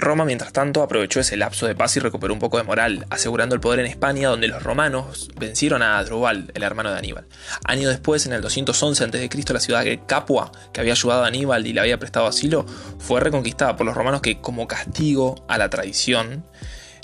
Roma, 0.00 0.24
mientras 0.24 0.52
tanto, 0.52 0.82
aprovechó 0.82 1.18
ese 1.18 1.36
lapso 1.36 1.66
de 1.66 1.74
paz 1.74 1.96
y 1.96 2.00
recuperó 2.00 2.32
un 2.32 2.38
poco 2.38 2.56
de 2.58 2.62
moral, 2.62 3.04
asegurando 3.10 3.56
el 3.56 3.60
poder 3.60 3.80
en 3.80 3.86
España, 3.86 4.28
donde 4.28 4.46
los 4.46 4.62
romanos 4.62 5.28
vencieron 5.36 5.82
a 5.82 5.98
Adrubal, 5.98 6.52
el 6.54 6.62
hermano 6.62 6.92
de 6.92 6.98
Aníbal. 6.98 7.26
Año 7.64 7.88
después, 7.88 8.24
en 8.24 8.32
el 8.32 8.40
211 8.40 9.04
a.C., 9.04 9.28
la 9.52 9.58
ciudad 9.58 9.82
de 9.82 10.00
Capua, 10.06 10.52
que 10.72 10.80
había 10.80 10.92
ayudado 10.92 11.24
a 11.24 11.26
Aníbal 11.26 11.66
y 11.66 11.72
le 11.72 11.80
había 11.80 11.98
prestado 11.98 12.28
asilo, 12.28 12.64
fue 12.98 13.18
reconquistada 13.18 13.74
por 13.74 13.86
los 13.86 13.96
romanos 13.96 14.22
que, 14.22 14.40
como 14.40 14.68
castigo 14.68 15.44
a 15.48 15.58
la 15.58 15.68
traición, 15.68 16.44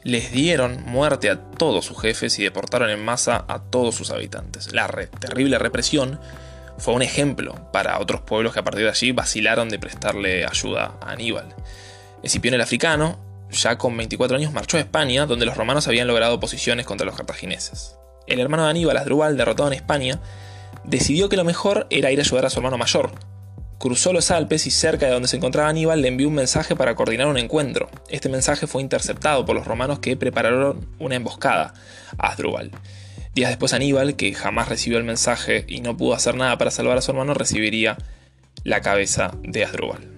les 0.04 0.30
dieron 0.30 0.84
muerte 0.84 1.30
a 1.30 1.40
todos 1.40 1.84
sus 1.84 2.00
jefes 2.00 2.38
y 2.38 2.44
deportaron 2.44 2.90
en 2.90 3.04
masa 3.04 3.44
a 3.48 3.58
todos 3.58 3.96
sus 3.96 4.10
habitantes. 4.10 4.72
La 4.72 4.86
terrible 5.18 5.58
represión 5.58 6.20
fue 6.78 6.94
un 6.94 7.02
ejemplo 7.02 7.70
para 7.72 7.98
otros 7.98 8.20
pueblos 8.20 8.52
que 8.52 8.60
a 8.60 8.64
partir 8.64 8.84
de 8.84 8.90
allí 8.90 9.10
vacilaron 9.10 9.68
de 9.68 9.80
prestarle 9.80 10.44
ayuda 10.44 10.94
a 11.00 11.10
Aníbal. 11.10 11.56
Escipión 12.24 12.54
el 12.54 12.62
africano, 12.62 13.18
ya 13.50 13.76
con 13.76 13.94
24 13.94 14.38
años, 14.38 14.50
marchó 14.54 14.78
a 14.78 14.80
España, 14.80 15.26
donde 15.26 15.44
los 15.44 15.58
romanos 15.58 15.86
habían 15.88 16.06
logrado 16.06 16.40
posiciones 16.40 16.86
contra 16.86 17.04
los 17.04 17.14
cartagineses. 17.14 17.96
El 18.26 18.40
hermano 18.40 18.64
de 18.64 18.70
Aníbal, 18.70 18.96
Asdrúbal, 18.96 19.36
derrotado 19.36 19.68
en 19.68 19.74
España, 19.74 20.22
decidió 20.84 21.28
que 21.28 21.36
lo 21.36 21.44
mejor 21.44 21.86
era 21.90 22.10
ir 22.10 22.18
a 22.18 22.22
ayudar 22.22 22.46
a 22.46 22.50
su 22.50 22.60
hermano 22.60 22.78
mayor, 22.78 23.12
cruzó 23.78 24.14
los 24.14 24.30
Alpes 24.30 24.66
y 24.66 24.70
cerca 24.70 25.04
de 25.04 25.12
donde 25.12 25.28
se 25.28 25.36
encontraba 25.36 25.68
Aníbal 25.68 26.00
le 26.00 26.08
envió 26.08 26.26
un 26.28 26.34
mensaje 26.34 26.74
para 26.74 26.94
coordinar 26.94 27.26
un 27.26 27.36
encuentro. 27.36 27.90
Este 28.08 28.30
mensaje 28.30 28.66
fue 28.66 28.80
interceptado 28.80 29.44
por 29.44 29.54
los 29.54 29.66
romanos 29.66 29.98
que 29.98 30.16
prepararon 30.16 30.88
una 30.98 31.16
emboscada 31.16 31.74
a 32.16 32.28
Asdrúbal. 32.28 32.70
Días 33.34 33.50
después 33.50 33.74
Aníbal, 33.74 34.16
que 34.16 34.32
jamás 34.32 34.70
recibió 34.70 34.96
el 34.96 35.04
mensaje 35.04 35.66
y 35.68 35.82
no 35.82 35.98
pudo 35.98 36.14
hacer 36.14 36.36
nada 36.36 36.56
para 36.56 36.70
salvar 36.70 36.96
a 36.96 37.02
su 37.02 37.10
hermano, 37.10 37.34
recibiría 37.34 37.98
la 38.62 38.80
cabeza 38.80 39.32
de 39.42 39.64
Asdrúbal 39.64 40.13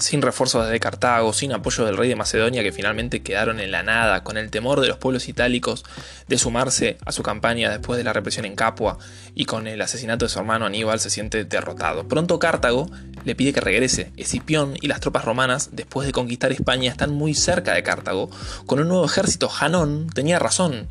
sin 0.00 0.22
refuerzos 0.22 0.64
desde 0.64 0.80
Cartago, 0.80 1.32
sin 1.32 1.52
apoyo 1.52 1.84
del 1.84 1.96
rey 1.96 2.08
de 2.08 2.16
Macedonia 2.16 2.62
que 2.62 2.72
finalmente 2.72 3.22
quedaron 3.22 3.60
en 3.60 3.70
la 3.70 3.82
nada, 3.82 4.24
con 4.24 4.36
el 4.36 4.50
temor 4.50 4.80
de 4.80 4.88
los 4.88 4.98
pueblos 4.98 5.28
itálicos 5.28 5.84
de 6.26 6.38
sumarse 6.38 6.98
a 7.04 7.12
su 7.12 7.22
campaña 7.22 7.70
después 7.70 7.98
de 7.98 8.04
la 8.04 8.12
represión 8.12 8.44
en 8.44 8.56
Capua 8.56 8.98
y 9.34 9.44
con 9.44 9.66
el 9.66 9.80
asesinato 9.80 10.24
de 10.24 10.28
su 10.28 10.38
hermano 10.38 10.66
Aníbal 10.66 11.00
se 11.00 11.10
siente 11.10 11.44
derrotado. 11.44 12.06
Pronto 12.08 12.38
Cartago 12.38 12.90
le 13.24 13.34
pide 13.34 13.52
que 13.52 13.60
regrese. 13.60 14.12
Escipión 14.16 14.76
y 14.80 14.88
las 14.88 15.00
tropas 15.00 15.24
romanas, 15.24 15.70
después 15.72 16.06
de 16.06 16.12
conquistar 16.12 16.52
España, 16.52 16.90
están 16.90 17.12
muy 17.12 17.34
cerca 17.34 17.74
de 17.74 17.82
Cartago. 17.82 18.30
Con 18.66 18.80
un 18.80 18.88
nuevo 18.88 19.04
ejército, 19.04 19.48
Janón 19.48 20.08
tenía 20.10 20.38
razón. 20.38 20.88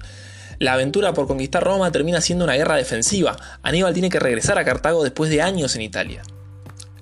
La 0.60 0.74
aventura 0.74 1.14
por 1.14 1.28
conquistar 1.28 1.64
Roma 1.64 1.92
termina 1.92 2.22
siendo 2.22 2.46
una 2.46 2.56
guerra 2.56 2.76
defensiva. 2.76 3.38
Aníbal 3.62 3.94
tiene 3.94 4.10
que 4.10 4.20
regresar 4.20 4.58
a 4.58 4.66
Cartago 4.66 5.04
después 5.04 5.30
de 5.30 5.42
años 5.42 5.76
en 5.76 5.82
Italia. 5.82 6.24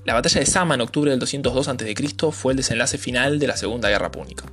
La 0.06 0.13
batalla 0.13 0.39
de 0.39 0.46
Sama 0.46 0.76
en 0.76 0.82
octubre 0.82 1.10
del 1.10 1.20
202 1.20 1.68
a.C. 1.68 1.96
fue 2.32 2.54
el 2.54 2.58
desenlace 2.58 3.00
final 3.00 3.39
de 3.39 3.48
la 3.48 3.58
Segunda 3.58 3.89
Guerra 3.89 4.12
Púnica. 4.12 4.46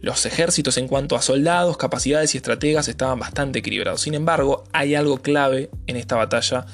Los 0.00 0.26
ejércitos 0.26 0.76
en 0.78 0.88
cuanto 0.88 1.14
a 1.14 1.22
soldados, 1.22 1.76
capacidades 1.76 2.34
y 2.34 2.38
estrategas 2.38 2.88
estaban 2.88 3.20
bastante 3.20 3.60
equilibrados. 3.60 4.00
Sin 4.00 4.14
embargo, 4.14 4.64
hay 4.72 4.96
algo 4.96 5.22
clave 5.22 5.70
en 5.86 5.96
esta 5.96 6.16
batalla 6.16 6.66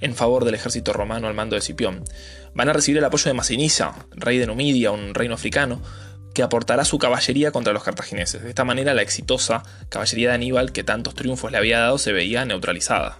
en 0.00 0.14
favor 0.14 0.44
del 0.44 0.54
ejército 0.54 0.92
romano 0.92 1.26
al 1.26 1.34
mando 1.34 1.56
de 1.56 1.58
Escipión. 1.58 2.04
Van 2.54 2.68
a 2.68 2.72
recibir 2.72 2.98
el 2.98 3.04
apoyo 3.04 3.24
de 3.24 3.34
Masinisa, 3.34 3.92
rey 4.12 4.38
de 4.38 4.46
Numidia, 4.46 4.92
un 4.92 5.12
reino 5.12 5.34
africano, 5.34 5.82
que 6.34 6.44
aportará 6.44 6.84
su 6.84 6.98
caballería 6.98 7.50
contra 7.50 7.72
los 7.72 7.82
cartagineses. 7.82 8.40
De 8.40 8.50
esta 8.50 8.64
manera, 8.64 8.94
la 8.94 9.02
exitosa 9.02 9.64
caballería 9.88 10.28
de 10.28 10.34
Aníbal, 10.36 10.70
que 10.70 10.84
tantos 10.84 11.16
triunfos 11.16 11.50
le 11.50 11.58
había 11.58 11.80
dado, 11.80 11.98
se 11.98 12.12
veía 12.12 12.44
neutralizada. 12.44 13.18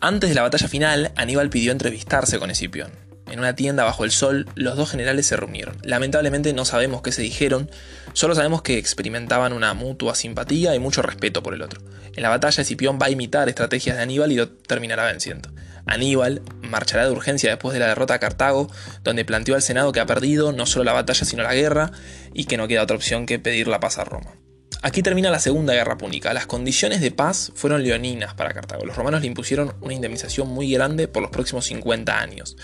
Antes 0.00 0.30
de 0.30 0.36
la 0.36 0.42
batalla 0.42 0.68
final, 0.68 1.12
Aníbal 1.16 1.50
pidió 1.50 1.70
entrevistarse 1.70 2.38
con 2.38 2.50
Escipión. 2.50 3.07
En 3.30 3.38
una 3.38 3.54
tienda 3.54 3.84
bajo 3.84 4.04
el 4.04 4.10
sol, 4.10 4.48
los 4.54 4.76
dos 4.76 4.90
generales 4.90 5.26
se 5.26 5.36
reunieron. 5.36 5.76
Lamentablemente 5.82 6.52
no 6.52 6.64
sabemos 6.64 7.02
qué 7.02 7.12
se 7.12 7.22
dijeron, 7.22 7.70
solo 8.14 8.34
sabemos 8.34 8.62
que 8.62 8.78
experimentaban 8.78 9.52
una 9.52 9.74
mutua 9.74 10.14
simpatía 10.14 10.74
y 10.74 10.78
mucho 10.78 11.02
respeto 11.02 11.42
por 11.42 11.54
el 11.54 11.62
otro. 11.62 11.80
En 12.16 12.22
la 12.22 12.30
batalla, 12.30 12.62
Escipión 12.62 12.98
va 13.00 13.06
a 13.06 13.10
imitar 13.10 13.48
estrategias 13.48 13.96
de 13.96 14.02
Aníbal 14.02 14.32
y 14.32 14.46
terminará 14.66 15.04
venciendo. 15.04 15.50
Aníbal 15.86 16.42
marchará 16.62 17.06
de 17.06 17.12
urgencia 17.12 17.50
después 17.50 17.74
de 17.74 17.80
la 17.80 17.88
derrota 17.88 18.14
a 18.14 18.18
Cartago, 18.18 18.70
donde 19.04 19.24
planteó 19.24 19.54
al 19.54 19.62
Senado 19.62 19.92
que 19.92 20.00
ha 20.00 20.06
perdido 20.06 20.52
no 20.52 20.66
solo 20.66 20.84
la 20.84 20.92
batalla 20.92 21.24
sino 21.24 21.42
la 21.42 21.54
guerra 21.54 21.92
y 22.34 22.44
que 22.44 22.56
no 22.56 22.68
queda 22.68 22.82
otra 22.82 22.96
opción 22.96 23.26
que 23.26 23.38
pedir 23.38 23.68
la 23.68 23.80
paz 23.80 23.98
a 23.98 24.04
Roma. 24.04 24.34
Aquí 24.82 25.02
termina 25.02 25.30
la 25.30 25.40
Segunda 25.40 25.74
Guerra 25.74 25.98
Púnica. 25.98 26.32
Las 26.32 26.46
condiciones 26.46 27.00
de 27.00 27.10
paz 27.10 27.52
fueron 27.54 27.82
leoninas 27.82 28.34
para 28.34 28.52
Cartago. 28.52 28.84
Los 28.84 28.96
romanos 28.96 29.22
le 29.22 29.26
impusieron 29.26 29.74
una 29.80 29.94
indemnización 29.94 30.48
muy 30.48 30.70
grande 30.70 31.08
por 31.08 31.22
los 31.22 31.32
próximos 31.32 31.64
50 31.66 32.20
años 32.20 32.56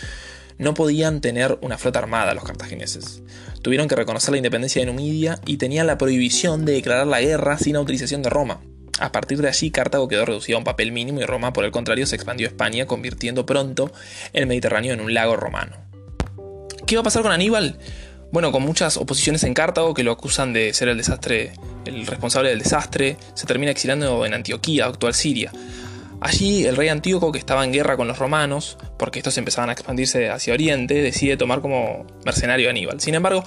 no 0.59 0.75
podían 0.75 1.21
tener 1.21 1.59
una 1.63 1.79
flota 1.79 1.99
armada 1.99 2.35
los 2.35 2.45
cartagineses. 2.45 3.23
Tuvieron 3.63 3.89
que 3.89 3.97
reconocer 3.97 4.33
la 4.33 4.39
independencia 4.39 4.81
de 4.81 4.87
Numidia 4.87 5.41
y 5.47 5.57
tenían 5.57 5.87
la 5.87 5.99
prohibición 5.99 6.65
de 6.65 6.75
declarar 6.75 7.07
la 7.07 7.21
guerra 7.21 7.59
sin 7.59 7.77
autorización 7.77 8.23
de 8.23 8.31
Roma. 8.31 8.61
A 9.01 9.11
partir 9.11 9.41
de 9.43 9.49
allí, 9.49 9.71
Cartago 9.71 10.07
quedó 10.07 10.25
reducido 10.25 10.57
a 10.57 10.61
un 10.61 10.65
papel 10.65 10.93
mínimo 10.93 11.21
y 11.21 11.25
Roma, 11.25 11.53
por 11.53 11.65
el 11.65 11.73
contrario, 11.73 12.07
se 12.07 12.15
expandió 12.15 12.47
a 12.47 12.51
España, 12.51 12.87
convirtiendo 12.87 13.45
pronto 13.45 13.91
el 14.33 14.47
Mediterráneo 14.47 14.93
en 14.93 15.01
un 15.01 15.13
lago 15.13 15.35
romano. 15.35 15.77
¿Qué 16.87 16.95
va 16.97 17.01
a 17.01 17.05
pasar 17.05 17.23
con 17.23 17.33
Aníbal? 17.33 17.79
Bueno, 18.31 18.53
con 18.53 18.63
muchas 18.63 18.97
oposiciones 18.97 19.43
en 19.45 19.55
Cartago 19.55 19.95
que 19.95 20.05
lo 20.05 20.13
acusan 20.13 20.53
de 20.53 20.73
ser 20.73 20.89
el 20.89 20.97
desastre, 20.97 21.53
el 21.87 22.07
responsable 22.07 22.51
del 22.51 22.59
desastre, 22.59 23.17
se 23.35 23.47
termina 23.47 23.73
exiliando 23.73 24.27
en 24.27 24.35
Antioquía, 24.35 24.87
actual 24.87 25.15
Siria. 25.15 25.51
Allí 26.21 26.65
el 26.65 26.77
rey 26.77 26.89
Antíoco, 26.89 27.33
que 27.33 27.39
estaba 27.39 27.65
en 27.65 27.73
guerra 27.73 27.97
con 27.97 28.09
los 28.09 28.19
romanos, 28.19 28.79
porque 28.99 29.19
estos 29.19 29.37
empezaban 29.37 29.69
a 29.71 29.73
expandirse 29.73 30.31
hacia 30.31 30.55
Oriente, 30.55 30.95
decide 30.95 31.37
tomar 31.37 31.61
como 31.61 32.07
mercenario 32.25 32.69
a 32.69 32.71
Aníbal. 32.71 33.01
Sin 33.01 33.15
embargo, 33.15 33.45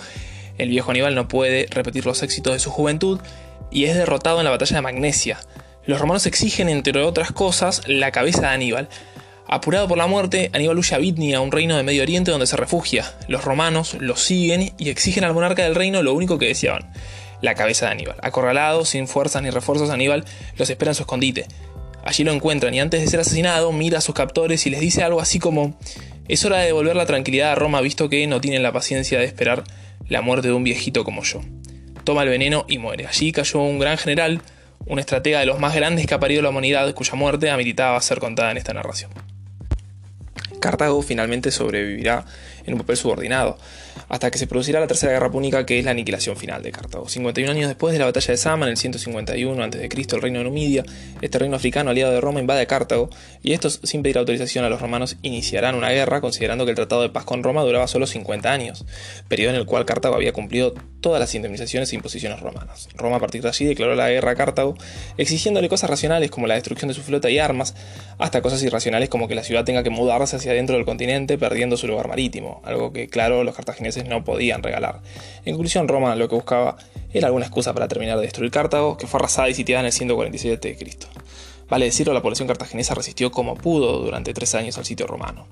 el 0.57 0.69
viejo 0.69 0.91
Aníbal 0.91 1.15
no 1.15 1.27
puede 1.27 1.67
repetir 1.69 2.05
los 2.05 2.23
éxitos 2.23 2.53
de 2.53 2.59
su 2.59 2.69
juventud 2.69 3.19
y 3.71 3.85
es 3.85 3.95
derrotado 3.95 4.39
en 4.39 4.45
la 4.45 4.51
batalla 4.51 4.75
de 4.75 4.81
Magnesia. 4.81 5.39
Los 5.85 6.01
romanos 6.01 6.25
exigen, 6.25 6.69
entre 6.69 7.01
otras 7.01 7.31
cosas, 7.31 7.81
la 7.87 8.11
cabeza 8.11 8.41
de 8.41 8.47
Aníbal. 8.47 8.89
Apurado 9.47 9.87
por 9.87 9.97
la 9.97 10.07
muerte, 10.07 10.49
Aníbal 10.53 10.77
huye 10.77 10.95
a 10.95 10.97
Bitnia, 10.97 11.39
un 11.39 11.51
reino 11.51 11.77
de 11.77 11.83
Medio 11.83 12.03
Oriente 12.03 12.31
donde 12.31 12.47
se 12.47 12.57
refugia. 12.57 13.05
Los 13.29 13.45
romanos 13.45 13.95
lo 13.99 14.17
siguen 14.17 14.73
y 14.77 14.89
exigen 14.89 15.23
al 15.23 15.33
monarca 15.33 15.63
del 15.63 15.75
reino 15.75 16.03
lo 16.03 16.13
único 16.13 16.37
que 16.37 16.47
deseaban, 16.47 16.91
la 17.41 17.55
cabeza 17.55 17.85
de 17.85 17.93
Aníbal. 17.93 18.17
Acorralado, 18.21 18.83
sin 18.83 19.07
fuerzas 19.07 19.41
ni 19.43 19.49
refuerzos, 19.49 19.89
Aníbal 19.89 20.25
los 20.57 20.69
espera 20.69 20.91
en 20.91 20.95
su 20.95 21.03
escondite. 21.03 21.47
Allí 22.07 22.23
lo 22.23 22.31
encuentran 22.31 22.73
y 22.73 22.79
antes 22.79 23.01
de 23.01 23.07
ser 23.07 23.19
asesinado 23.19 23.73
mira 23.73 23.97
a 23.97 24.01
sus 24.01 24.15
captores 24.15 24.65
y 24.65 24.69
les 24.69 24.79
dice 24.79 25.03
algo 25.03 25.19
así 25.19 25.39
como, 25.39 25.77
es 26.29 26.45
hora 26.45 26.59
de 26.59 26.67
devolver 26.67 26.95
la 26.95 27.05
tranquilidad 27.05 27.51
a 27.51 27.55
Roma 27.55 27.81
visto 27.81 28.07
que 28.07 28.25
no 28.27 28.39
tienen 28.39 28.63
la 28.63 28.71
paciencia 28.71 29.19
de 29.19 29.25
esperar 29.25 29.65
la 30.07 30.21
muerte 30.21 30.47
de 30.47 30.53
un 30.53 30.63
viejito 30.63 31.03
como 31.03 31.23
yo. 31.23 31.41
Toma 32.05 32.23
el 32.23 32.29
veneno 32.29 32.63
y 32.69 32.77
muere. 32.77 33.07
Allí 33.07 33.33
cayó 33.33 33.59
un 33.59 33.77
gran 33.77 33.97
general, 33.97 34.41
un 34.85 34.99
estratega 34.99 35.41
de 35.41 35.47
los 35.47 35.59
más 35.59 35.75
grandes 35.75 36.07
que 36.07 36.13
ha 36.13 36.19
parido 36.21 36.41
la 36.41 36.47
humanidad, 36.47 36.93
cuya 36.93 37.15
muerte 37.15 37.49
ameritaba 37.49 37.99
ser 37.99 38.19
contada 38.19 38.51
en 38.51 38.57
esta 38.57 38.73
narración. 38.73 39.11
Cartago 40.61 41.01
finalmente 41.01 41.51
sobrevivirá 41.51 42.23
en 42.67 42.73
un 42.73 42.79
papel 42.79 42.97
subordinado, 42.97 43.57
hasta 44.09 44.29
que 44.29 44.37
se 44.37 44.45
producirá 44.45 44.79
la 44.79 44.87
Tercera 44.87 45.13
Guerra 45.13 45.31
Púnica, 45.31 45.65
que 45.65 45.79
es 45.79 45.85
la 45.85 45.91
aniquilación 45.91 46.37
final 46.37 46.61
de 46.61 46.71
Cartago. 46.71 47.09
51 47.09 47.51
años 47.51 47.67
después 47.67 47.93
de 47.93 47.99
la 47.99 48.05
batalla 48.05 48.27
de 48.27 48.37
Sama, 48.37 48.65
en 48.65 48.71
el 48.71 48.77
151 48.77 49.63
a.C., 49.63 49.89
el 50.11 50.21
reino 50.21 50.39
de 50.39 50.45
Numidia, 50.45 50.83
este 51.21 51.39
reino 51.39 51.55
africano 51.55 51.89
aliado 51.89 52.13
de 52.13 52.21
Roma 52.21 52.39
invade 52.39 52.67
Cartago, 52.67 53.09
y 53.41 53.53
estos, 53.53 53.79
sin 53.83 54.03
pedir 54.03 54.17
autorización 54.17 54.65
a 54.65 54.69
los 54.69 54.81
romanos, 54.81 55.17
iniciarán 55.21 55.75
una 55.75 55.89
guerra, 55.89 56.21
considerando 56.21 56.65
que 56.65 56.71
el 56.71 56.75
tratado 56.75 57.01
de 57.01 57.09
paz 57.09 57.23
con 57.23 57.41
Roma 57.41 57.63
duraba 57.63 57.87
solo 57.87 58.05
50 58.05 58.51
años, 58.51 58.85
periodo 59.27 59.53
en 59.53 59.59
el 59.59 59.65
cual 59.65 59.85
Cartago 59.85 60.15
había 60.15 60.33
cumplido 60.33 60.73
todas 61.01 61.19
las 61.19 61.33
indemnizaciones 61.35 61.91
e 61.91 61.95
imposiciones 61.95 62.41
romanas. 62.41 62.89
Roma 62.95 63.15
a 63.15 63.19
partir 63.19 63.41
de 63.41 63.49
allí 63.49 63.65
declaró 63.65 63.95
la 63.95 64.09
guerra 64.09 64.31
a 64.31 64.35
Cartago, 64.35 64.75
exigiéndole 65.17 65.69
cosas 65.69 65.89
racionales 65.89 66.29
como 66.29 66.47
la 66.47 66.55
destrucción 66.55 66.89
de 66.89 66.93
su 66.93 67.01
flota 67.01 67.29
y 67.29 67.39
armas, 67.39 67.75
hasta 68.17 68.41
cosas 68.41 68.61
irracionales 68.63 69.09
como 69.09 69.27
que 69.27 69.35
la 69.35 69.43
ciudad 69.43 69.63
tenga 69.63 69.83
que 69.83 69.89
mudarse 69.89 70.35
hacia 70.35 70.53
dentro 70.53 70.75
del 70.75 70.85
continente 70.85 71.37
perdiendo 71.37 71.77
su 71.77 71.87
lugar 71.87 72.07
marítimo, 72.07 72.56
algo 72.63 72.93
que 72.93 73.07
claro 73.07 73.43
los 73.43 73.55
cartagineses 73.55 74.05
no 74.05 74.23
podían 74.23 74.63
regalar. 74.63 75.01
En 75.45 75.53
conclusión, 75.53 75.87
Roma 75.87 76.15
lo 76.15 76.27
que 76.29 76.35
buscaba 76.35 76.77
era 77.11 77.27
alguna 77.27 77.45
excusa 77.45 77.73
para 77.73 77.87
terminar 77.87 78.17
de 78.17 78.23
destruir 78.23 78.51
Cartago, 78.51 78.97
que 78.97 79.07
fue 79.07 79.19
arrasada 79.19 79.49
y 79.49 79.53
sitiada 79.53 79.81
en 79.81 79.87
el 79.87 79.91
147 79.91 80.77
a.C. 80.79 81.07
Vale 81.69 81.85
decirlo, 81.85 82.13
la 82.13 82.21
población 82.21 82.47
cartaginesa 82.47 82.93
resistió 82.93 83.31
como 83.31 83.55
pudo 83.55 83.99
durante 83.99 84.33
tres 84.33 84.55
años 84.55 84.77
al 84.77 84.85
sitio 84.85 85.05
romano. 85.07 85.47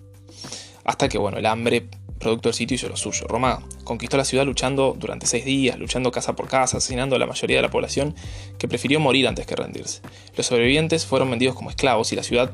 Hasta 0.86 1.10
que, 1.10 1.18
bueno, 1.18 1.38
el 1.38 1.46
hambre 1.46 1.88
producto 2.20 2.50
del 2.50 2.54
sitio 2.54 2.76
hizo 2.76 2.88
lo 2.88 2.96
suyo. 2.96 3.28
Roma 3.28 3.62
conquistó 3.84 4.18
la 4.18 4.26
ciudad 4.26 4.46
luchando 4.46 4.96
durante 4.98 5.28
seis 5.28 5.44
días, 5.44 5.78
luchando 5.78 6.12
casa 6.12 6.36
por 6.36 6.48
casa, 6.48 6.78
asesinando 6.78 7.16
a 7.16 7.20
la 7.20 7.26
mayoría 7.26 7.58
de 7.58 7.64
la 7.64 7.70
población 7.70 8.16
que 8.58 8.68
prefirió 8.68 9.00
morir 9.00 9.28
antes 9.28 9.46
que 9.46 9.56
rendirse. 9.56 10.02
Los 10.38 10.46
sobrevivientes 10.46 11.06
fueron 11.06 11.30
vendidos 11.30 11.56
como 11.56 11.70
esclavos 11.70 12.14
y 12.14 12.16
la 12.16 12.24
ciudad 12.24 12.52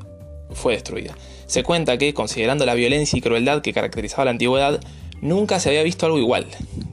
fue 0.54 0.74
destruida. 0.74 1.16
Se 1.48 1.64
cuenta 1.64 1.98
que, 1.98 2.14
considerando 2.14 2.66
la 2.66 2.74
violencia 2.74 3.18
y 3.18 3.22
crueldad 3.22 3.62
que 3.62 3.74
caracterizaba 3.74 4.26
la 4.26 4.32
antigüedad, 4.32 4.80
nunca 5.22 5.60
se 5.60 5.70
había 5.70 5.84
visto 5.84 6.06
algo 6.06 6.18
igual. 6.18 6.48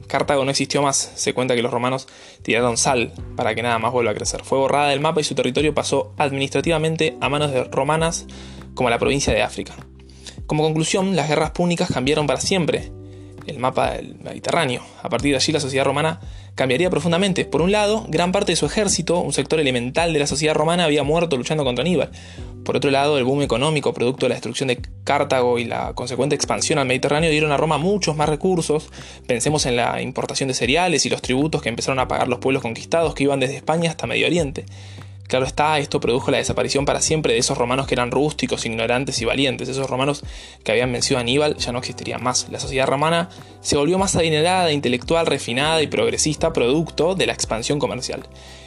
Cartago 0.07 0.43
no 0.45 0.51
existió 0.51 0.81
más, 0.81 1.11
se 1.15 1.33
cuenta 1.33 1.55
que 1.55 1.61
los 1.61 1.71
romanos 1.71 2.07
tiraron 2.41 2.77
sal 2.77 3.13
para 3.35 3.55
que 3.55 3.61
nada 3.61 3.79
más 3.79 3.91
vuelva 3.91 4.11
a 4.11 4.15
crecer. 4.15 4.43
Fue 4.43 4.57
borrada 4.57 4.89
del 4.89 4.99
mapa 4.99 5.21
y 5.21 5.23
su 5.23 5.35
territorio 5.35 5.73
pasó 5.73 6.13
administrativamente 6.17 7.15
a 7.21 7.29
manos 7.29 7.51
de 7.51 7.63
romanas 7.65 8.25
como 8.73 8.89
la 8.89 8.99
provincia 8.99 9.33
de 9.33 9.41
África. 9.41 9.75
Como 10.45 10.63
conclusión, 10.63 11.15
las 11.15 11.27
guerras 11.27 11.51
púnicas 11.51 11.91
cambiaron 11.91 12.25
para 12.25 12.41
siempre 12.41 12.91
el 13.45 13.59
mapa 13.59 13.91
del 13.91 14.15
Mediterráneo. 14.15 14.81
A 15.03 15.09
partir 15.09 15.31
de 15.31 15.37
allí 15.37 15.51
la 15.51 15.59
sociedad 15.59 15.85
romana 15.85 16.19
cambiaría 16.55 16.89
profundamente. 16.89 17.45
Por 17.45 17.61
un 17.61 17.71
lado, 17.71 18.05
gran 18.09 18.31
parte 18.31 18.51
de 18.51 18.55
su 18.55 18.65
ejército, 18.65 19.19
un 19.19 19.33
sector 19.33 19.59
elemental 19.59 20.13
de 20.13 20.19
la 20.19 20.27
sociedad 20.27 20.53
romana, 20.53 20.85
había 20.85 21.03
muerto 21.03 21.37
luchando 21.37 21.63
contra 21.63 21.83
Aníbal. 21.83 22.11
Por 22.63 22.77
otro 22.77 22.91
lado, 22.91 23.17
el 23.17 23.23
boom 23.23 23.41
económico 23.41 23.93
producto 23.93 24.25
de 24.25 24.29
la 24.29 24.35
destrucción 24.35 24.67
de 24.67 24.81
Cartago 25.03 25.57
y 25.57 25.65
la 25.65 25.93
consecuente 25.93 26.35
expansión 26.35 26.77
al 26.77 26.87
Mediterráneo 26.87 27.31
dieron 27.31 27.51
a 27.51 27.57
Roma 27.57 27.77
muchos 27.77 28.15
más 28.15 28.29
recursos. 28.29 28.89
Pensemos 29.25 29.65
en 29.65 29.75
la 29.75 30.01
importación 30.01 30.49
de 30.49 30.53
cereales 30.53 31.05
y 31.05 31.09
los 31.09 31.21
tributos 31.21 31.61
que 31.61 31.69
empezaron 31.69 31.99
a 31.99 32.07
pagar 32.07 32.27
los 32.27 32.39
pueblos 32.39 32.61
conquistados 32.61 33.15
que 33.15 33.23
iban 33.23 33.39
desde 33.39 33.55
España 33.55 33.89
hasta 33.89 34.07
Medio 34.07 34.27
Oriente. 34.27 34.65
Claro 35.29 35.45
está, 35.45 35.77
esto 35.77 35.99
produjo 35.99 36.31
la 36.31 36.39
desaparición 36.39 36.85
para 36.85 37.01
siempre 37.01 37.33
de 37.33 37.39
esos 37.39 37.55
romanos 37.55 37.85
que 37.85 37.93
eran 37.93 38.09
rústicos, 38.09 38.65
ignorantes 38.65 39.21
y 39.21 39.25
valientes. 39.25 39.69
Esos 39.69 39.87
romanos 39.87 40.23
que 40.63 40.71
habían 40.71 40.91
vencido 40.91 41.19
a 41.19 41.21
Aníbal 41.21 41.55
ya 41.57 41.71
no 41.71 41.77
existirían 41.77 42.23
más. 42.23 42.47
La 42.49 42.59
sociedad 42.59 42.87
romana 42.87 43.29
se 43.61 43.77
volvió 43.77 43.99
más 43.99 44.15
adinerada, 44.15 44.71
intelectual, 44.71 45.27
refinada 45.27 45.83
y 45.83 45.87
progresista, 45.87 46.51
producto 46.51 47.13
de 47.13 47.27
la 47.27 47.33
expansión 47.33 47.77
comercial. 47.77 48.23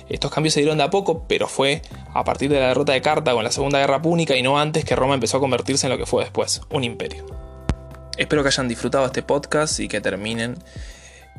Estos 0.08 0.30
cambios 0.30 0.54
se 0.54 0.60
dieron 0.60 0.78
de 0.78 0.84
a 0.84 0.90
poco, 0.90 1.24
pero 1.26 1.48
fue 1.48 1.82
a 2.14 2.22
partir 2.22 2.48
de 2.48 2.60
la 2.60 2.68
derrota 2.68 2.92
de 2.92 3.02
Cartago 3.02 3.40
en 3.40 3.44
la 3.44 3.50
Segunda 3.50 3.80
Guerra 3.80 4.00
Púnica 4.00 4.36
y 4.36 4.42
no 4.44 4.56
antes 4.56 4.84
que 4.84 4.94
Roma 4.94 5.14
empezó 5.14 5.38
a 5.38 5.40
convertirse 5.40 5.86
en 5.88 5.90
lo 5.90 5.98
que 5.98 6.06
fue 6.06 6.22
después, 6.22 6.60
un 6.70 6.84
imperio. 6.84 7.26
Espero 8.16 8.44
que 8.44 8.50
hayan 8.50 8.68
disfrutado 8.68 9.06
este 9.06 9.24
podcast 9.24 9.80
y 9.80 9.88
que 9.88 10.00
terminen 10.00 10.58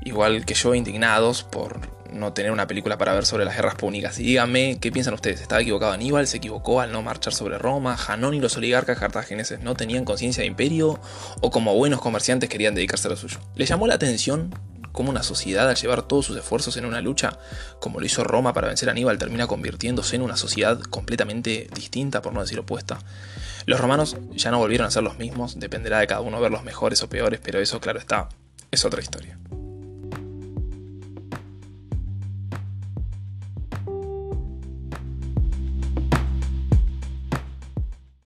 igual 0.06 0.46
que 0.46 0.54
yo, 0.54 0.76
indignados 0.76 1.44
por 1.44 1.80
no 2.14 2.34
tener 2.34 2.52
una 2.52 2.68
película 2.68 2.98
para 2.98 3.14
ver 3.14 3.26
sobre 3.26 3.46
las 3.46 3.56
guerras 3.56 3.76
púnicas. 3.76 4.20
Y 4.20 4.24
díganme, 4.24 4.78
¿qué 4.80 4.92
piensan 4.92 5.14
ustedes? 5.14 5.42
¿Estaba 5.42 5.62
equivocado 5.62 5.92
Aníbal? 5.92 6.28
¿Se 6.28 6.38
equivocó 6.38 6.80
al 6.80 6.92
no 6.92 7.02
marchar 7.02 7.34
sobre 7.34 7.58
Roma? 7.58 7.98
¿Janón 7.98 8.34
y 8.34 8.40
los 8.40 8.56
oligarcas 8.58 9.00
cartagineses 9.00 9.62
no 9.62 9.76
tenían 9.76 10.06
conciencia 10.06 10.42
de 10.42 10.48
imperio? 10.48 11.00
¿O 11.42 11.50
como 11.50 11.76
buenos 11.76 12.02
comerciantes 12.02 12.50
querían 12.50 12.76
dedicarse 12.76 13.08
a 13.08 13.12
lo 13.12 13.18
suyo? 13.18 13.40
¿Le 13.56 13.66
llamó 13.66 13.88
la 13.88 13.96
atención 13.96 14.54
cómo 14.92 15.10
una 15.10 15.24
sociedad 15.24 15.68
al 15.68 15.76
llevar 15.76 16.04
todos 16.04 16.28
sus 16.28 16.38
esfuerzos 16.38 16.78
en 16.78 16.86
una 16.86 17.02
lucha, 17.02 17.40
como 17.80 18.00
lo 18.00 18.06
hizo 18.06 18.24
Roma 18.24 18.54
para 18.54 18.68
vencer 18.68 18.90
a 18.90 18.92
Aníbal, 18.92 19.18
termina 19.18 19.48
convirtiéndose 19.48 20.16
en 20.16 20.22
una 20.22 20.38
sociedad 20.38 20.80
completamente 20.80 21.68
distinta, 21.74 22.22
por 22.22 22.32
no 22.32 22.42
decir 22.42 22.60
opuesta? 22.60 23.00
Los 23.66 23.80
romanos 23.80 24.16
ya 24.34 24.52
no 24.52 24.60
volvieron 24.60 24.86
a 24.86 24.92
ser 24.92 25.02
los 25.02 25.18
mismos, 25.18 25.60
dependerá 25.60 26.00
de 26.00 26.08
cada 26.08 26.22
uno 26.22 26.40
ver 26.40 26.52
los 26.52 26.64
mejores 26.64 27.02
o 27.02 27.10
peores, 27.10 27.40
pero 27.44 27.60
eso, 27.60 27.82
claro 27.82 27.98
está, 27.98 28.30
es 28.70 28.86
otra 28.86 29.02
historia. 29.02 29.40